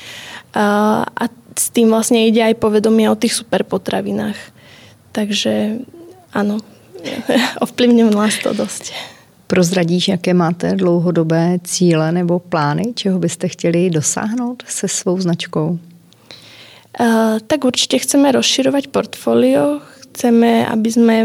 a, 0.55 1.03
a 1.07 1.25
s 1.59 1.66
tým 1.75 1.90
vlastne 1.90 2.31
ide 2.31 2.46
aj 2.46 2.62
povedomie 2.62 3.11
o 3.11 3.18
tých 3.18 3.42
superpotravinách. 3.42 4.38
Takže 5.11 5.83
áno, 6.31 6.62
ovplyvňujú 7.66 8.11
nás 8.14 8.38
to 8.38 8.55
dosť. 8.55 9.12
Prozradíš, 9.53 10.09
jaké 10.09 10.35
máte 10.35 10.73
dlouhodobé 10.73 11.61
cíle 11.65 12.12
nebo 12.12 12.38
plány, 12.38 12.95
čeho 12.95 13.19
byste 13.19 13.49
chtěli 13.49 13.91
dosáhnout 13.91 14.62
se 14.67 14.88
svou 14.88 15.21
značkou? 15.21 15.79
Uh, 17.01 17.37
tak 17.47 17.65
určite 17.65 18.01
chceme 18.01 18.33
rozširovať 18.33 18.88
portfólio, 18.88 19.85
chceme, 20.01 20.65
aby 20.65 20.88
sme 20.88 21.17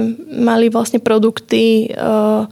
mali 0.43 0.67
vlastne 0.67 0.99
produkty 0.99 1.87
uh, 1.95 2.51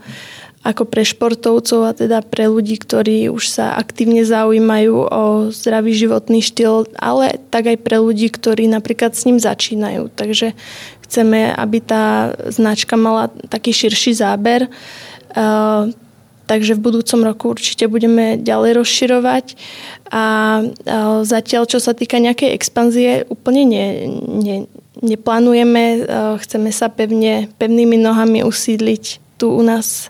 ako 0.63 0.87
pre 0.87 1.03
športovcov 1.03 1.83
a 1.83 1.91
teda 1.91 2.23
pre 2.23 2.47
ľudí, 2.47 2.79
ktorí 2.79 3.27
už 3.27 3.43
sa 3.43 3.75
aktívne 3.75 4.23
zaujímajú 4.23 4.95
o 4.95 5.23
zdravý 5.51 5.91
životný 5.91 6.39
štýl, 6.39 6.87
ale 6.95 7.35
tak 7.51 7.67
aj 7.75 7.83
pre 7.83 7.99
ľudí, 7.99 8.31
ktorí 8.31 8.71
napríklad 8.71 9.11
s 9.11 9.27
ním 9.27 9.43
začínajú. 9.43 10.07
Takže 10.15 10.55
chceme, 11.03 11.51
aby 11.51 11.83
tá 11.83 12.31
značka 12.47 12.95
mala 12.95 13.27
taký 13.51 13.75
širší 13.75 14.15
záber. 14.15 14.71
Uh, 14.71 15.14
takže 16.45 16.73
v 16.73 16.83
budúcom 16.83 17.19
roku 17.27 17.45
určite 17.51 17.91
budeme 17.91 18.39
ďalej 18.39 18.71
rozširovať 18.79 19.45
a 20.13 20.23
zatiaľ, 21.27 21.67
čo 21.67 21.83
sa 21.83 21.91
týka 21.91 22.17
nejakej 22.23 22.55
expanzie, 22.55 23.25
úplne 23.27 23.65
ne, 23.65 23.85
ne, 24.23 24.57
neplánujeme. 25.03 26.07
Chceme 26.39 26.69
sa 26.71 26.87
pevne, 26.87 27.51
pevnými 27.59 27.97
nohami 27.99 28.47
usídliť 28.47 29.19
tu 29.35 29.51
u 29.51 29.61
nás 29.65 30.07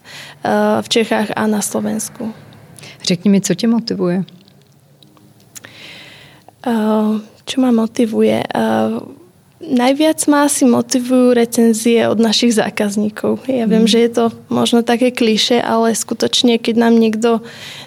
v 0.82 0.88
Čechách 0.88 1.34
a 1.34 1.48
na 1.48 1.62
Slovensku. 1.66 2.30
Řekni 3.04 3.32
mi, 3.32 3.42
co 3.42 3.56
tě 3.56 3.68
motivuje? 3.68 4.24
Čo 7.46 7.62
ma 7.62 7.72
motivuje? 7.72 8.44
Najviac 9.64 10.20
ma 10.28 10.52
asi 10.52 10.68
motivujú 10.68 11.32
recenzie 11.32 12.12
od 12.12 12.20
našich 12.20 12.60
zákazníkov. 12.60 13.48
Ja 13.48 13.64
viem, 13.64 13.88
mm. 13.88 13.92
že 13.92 14.00
je 14.04 14.12
to 14.12 14.26
možno 14.52 14.84
také 14.84 15.16
kliše, 15.16 15.64
ale 15.64 15.96
skutočne, 15.96 16.60
keď 16.60 16.76
nám 16.76 17.00
niekto 17.00 17.40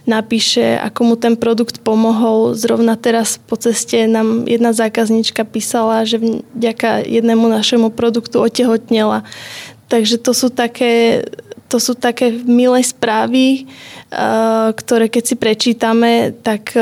napíše, 0.08 0.80
ako 0.80 1.00
mu 1.04 1.14
ten 1.20 1.36
produkt 1.36 1.84
pomohol, 1.84 2.56
zrovna 2.56 2.96
teraz 2.96 3.36
po 3.36 3.60
ceste 3.60 4.08
nám 4.08 4.48
jedna 4.48 4.72
zákazníčka 4.72 5.44
písala, 5.44 6.08
že 6.08 6.40
vďaka 6.56 7.04
jednému 7.04 7.44
našemu 7.52 7.92
produktu 7.92 8.40
otehotnela. 8.40 9.28
Takže 9.92 10.16
to 10.24 10.32
sú 10.32 10.48
také, 10.48 11.20
to 11.68 11.76
sú 11.76 11.92
také 11.92 12.32
milé 12.48 12.80
správy, 12.80 13.68
ktoré 14.72 15.12
keď 15.12 15.24
si 15.24 15.36
prečítame, 15.36 16.32
tak 16.40 16.72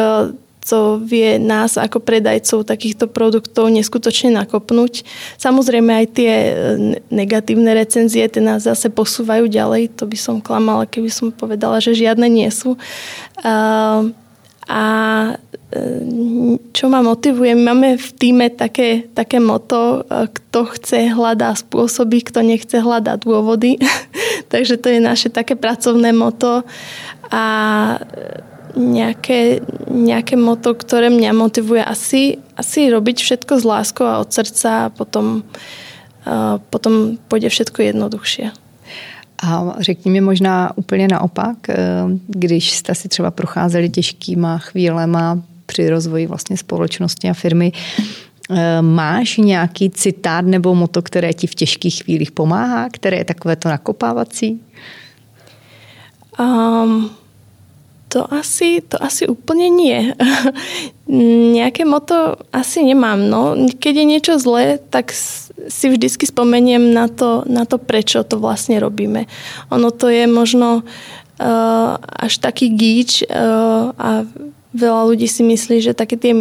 to 0.67 0.99
vie 0.99 1.39
nás 1.39 1.79
ako 1.79 2.03
predajcov 2.03 2.67
takýchto 2.67 3.07
produktov 3.07 3.71
neskutočne 3.71 4.35
nakopnúť. 4.35 5.07
Samozrejme 5.39 5.95
aj 5.95 6.07
tie 6.11 6.33
e, 6.35 6.53
negatívne 7.15 7.71
recenzie, 7.71 8.27
tie 8.27 8.43
nás 8.43 8.67
zase 8.67 8.91
posúvajú 8.91 9.47
ďalej. 9.47 9.95
To 10.03 10.11
by 10.11 10.19
som 10.19 10.43
klamala, 10.43 10.91
keby 10.91 11.07
som 11.07 11.31
povedala, 11.31 11.79
že 11.79 11.95
žiadne 11.95 12.27
nie 12.27 12.51
sú. 12.51 12.75
A, 13.47 14.03
a 14.67 14.85
e, 15.71 15.83
čo 16.75 16.91
ma 16.91 16.99
motivuje, 16.99 17.55
máme 17.55 17.95
v 17.95 18.09
týme 18.19 18.51
také, 18.51 19.07
také 19.15 19.39
moto, 19.39 20.03
e, 20.03 20.27
kto 20.27 20.67
chce 20.75 21.15
hľadá 21.15 21.55
spôsoby, 21.55 22.27
kto 22.27 22.43
nechce 22.43 22.83
hľadá 22.83 23.15
dôvody. 23.23 23.79
Takže 24.53 24.83
to 24.83 24.91
je 24.91 24.99
naše 24.99 25.31
také 25.31 25.55
pracovné 25.55 26.11
moto. 26.11 26.67
A 27.31 27.45
nejaké, 28.77 29.61
nejaké 29.91 30.37
moto, 30.37 30.75
ktoré 30.77 31.11
mňa 31.11 31.33
motivuje 31.33 31.83
asi, 31.85 32.39
asi 32.57 32.93
robiť 32.93 33.17
všetko 33.21 33.53
s 33.61 33.65
láskou 33.65 34.05
a 34.05 34.21
od 34.21 34.33
srdca 34.33 34.87
a 34.87 34.93
potom, 34.93 35.43
uh, 35.43 36.61
potom 36.71 37.19
pôjde 37.29 37.49
všetko 37.49 37.83
jednoduchšie. 37.83 38.53
A 39.43 39.75
řekni 39.81 40.11
mi 40.11 40.21
možná 40.21 40.73
úplně 40.77 41.09
naopak, 41.09 41.69
eh, 41.69 41.77
když 42.27 42.71
jste 42.71 42.95
si 42.95 43.09
třeba 43.09 43.31
procházeli 43.31 43.89
těžkýma 43.89 44.59
chvílema 44.59 45.43
při 45.67 45.91
rozvoji 45.91 46.27
vlastně 46.27 46.57
společnosti 46.57 47.31
a 47.31 47.35
firmy, 47.35 47.73
Eh, 48.51 48.83
máš 48.83 49.37
nějaký 49.37 49.91
citát 49.91 50.45
nebo 50.45 50.75
moto, 50.75 51.03
které 51.03 51.33
ti 51.33 51.47
v 51.47 51.55
těžkých 51.55 52.03
chvílích 52.03 52.33
pomáhá, 52.33 52.89
které 52.93 53.17
je 53.17 53.25
takové 53.25 53.57
to 53.57 53.69
nakopávací? 53.69 54.61
Um, 56.41 57.11
to 58.09 58.23
asi, 58.33 58.81
to 58.83 58.97
asi 59.03 59.27
úplne 59.27 59.67
nie. 59.71 60.15
Nejaké 61.59 61.83
moto 61.83 62.39
asi 62.55 62.83
nemám. 62.87 63.19
No. 63.27 63.55
Keď 63.55 63.95
je 63.95 64.07
niečo 64.07 64.35
zlé, 64.39 64.79
tak 64.79 65.11
si 65.13 65.87
vždycky 65.91 66.27
spomeniem 66.27 66.95
na 66.95 67.11
to, 67.11 67.43
na 67.51 67.67
to, 67.67 67.83
prečo 67.83 68.23
to 68.23 68.39
vlastne 68.39 68.79
robíme. 68.79 69.27
Ono 69.75 69.91
to 69.91 70.07
je 70.07 70.31
možno 70.31 70.87
uh, 70.87 71.93
až 71.99 72.39
taký 72.39 72.71
gíč 72.71 73.27
uh, 73.27 73.91
a 73.95 74.27
Veľa 74.77 75.03
ľudí 75.09 75.25
si 75.25 75.41
myslí, 75.41 75.81
že 75.81 75.97
také 75.97 76.21
tie 76.21 76.37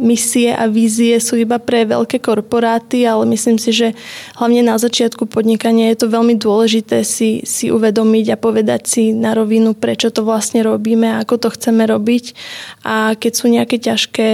misie 0.00 0.48
a 0.56 0.64
vízie 0.64 1.20
sú 1.20 1.36
iba 1.36 1.60
pre 1.60 1.84
veľké 1.84 2.24
korporáty, 2.24 3.04
ale 3.04 3.28
myslím 3.36 3.60
si, 3.60 3.68
že 3.68 3.92
hlavne 4.40 4.64
na 4.64 4.80
začiatku 4.80 5.28
podnikania 5.28 5.92
je 5.92 6.00
to 6.00 6.08
veľmi 6.08 6.40
dôležité 6.40 7.04
si, 7.04 7.44
si 7.44 7.68
uvedomiť 7.68 8.32
a 8.32 8.40
povedať 8.40 8.82
si 8.88 9.02
na 9.12 9.36
rovinu, 9.36 9.76
prečo 9.76 10.08
to 10.08 10.24
vlastne 10.24 10.64
robíme, 10.64 11.20
ako 11.20 11.36
to 11.36 11.48
chceme 11.52 11.84
robiť. 11.84 12.32
A 12.88 13.12
keď 13.12 13.32
sú 13.36 13.52
nejaké 13.52 13.76
ťažké 13.76 14.28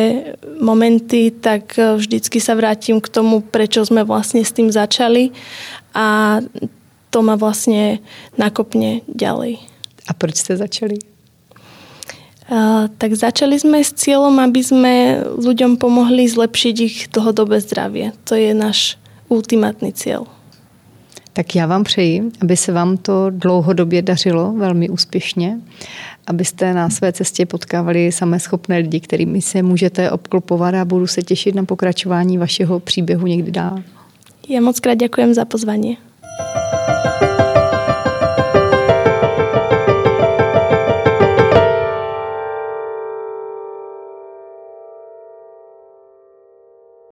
momenty, 0.63 1.35
tak 1.35 1.75
vždycky 1.75 2.39
sa 2.39 2.55
vrátim 2.55 3.03
k 3.03 3.11
tomu, 3.11 3.43
prečo 3.43 3.83
sme 3.83 4.07
vlastne 4.07 4.47
s 4.47 4.55
tým 4.55 4.71
začali 4.71 5.35
a 5.99 6.39
to 7.11 7.19
ma 7.27 7.35
vlastne 7.35 7.99
nakopne 8.39 9.03
ďalej. 9.11 9.59
A 10.07 10.15
proč 10.15 10.47
ste 10.47 10.55
začali? 10.55 11.18
Tak 12.99 13.11
začali 13.13 13.61
sme 13.61 13.85
s 13.85 13.93
cieľom, 13.93 14.41
aby 14.41 14.61
sme 14.65 14.95
ľuďom 15.37 15.77
pomohli 15.77 16.25
zlepšiť 16.25 16.77
ich 16.81 16.97
dlhodobé 17.13 17.61
zdravie. 17.61 18.17
To 18.25 18.35
je 18.35 18.57
náš 18.57 18.97
ultimátny 19.29 19.93
cieľ. 19.93 20.25
Tak 21.33 21.55
já 21.55 21.67
vám 21.67 21.85
přeji, 21.85 22.23
aby 22.43 22.57
se 22.57 22.73
vám 22.73 22.97
to 22.97 23.31
dlouhodobě 23.31 24.03
dařilo 24.03 24.53
velmi 24.53 24.89
úspěšně, 24.89 25.61
abyste 26.27 26.75
na 26.75 26.91
své 26.91 27.13
cestě 27.13 27.47
potkávali 27.47 28.13
samé 28.13 28.41
schopné 28.41 28.79
lidi, 28.79 29.01
kterými 29.01 29.43
se 29.43 29.63
můžete 29.63 30.11
obklopovat 30.11 30.75
a 30.75 30.85
budu 30.85 31.07
se 31.07 31.23
těšit 31.23 31.55
na 31.55 31.65
pokračování 31.65 32.39
vašeho 32.39 32.81
příběhu 32.81 33.27
někdy 33.27 33.51
dál. 33.51 33.83
Já 34.49 34.61
moc 34.61 34.81
krát 34.81 34.95
děkujem 34.95 35.35
za 35.35 35.45
pozvání. 35.45 35.99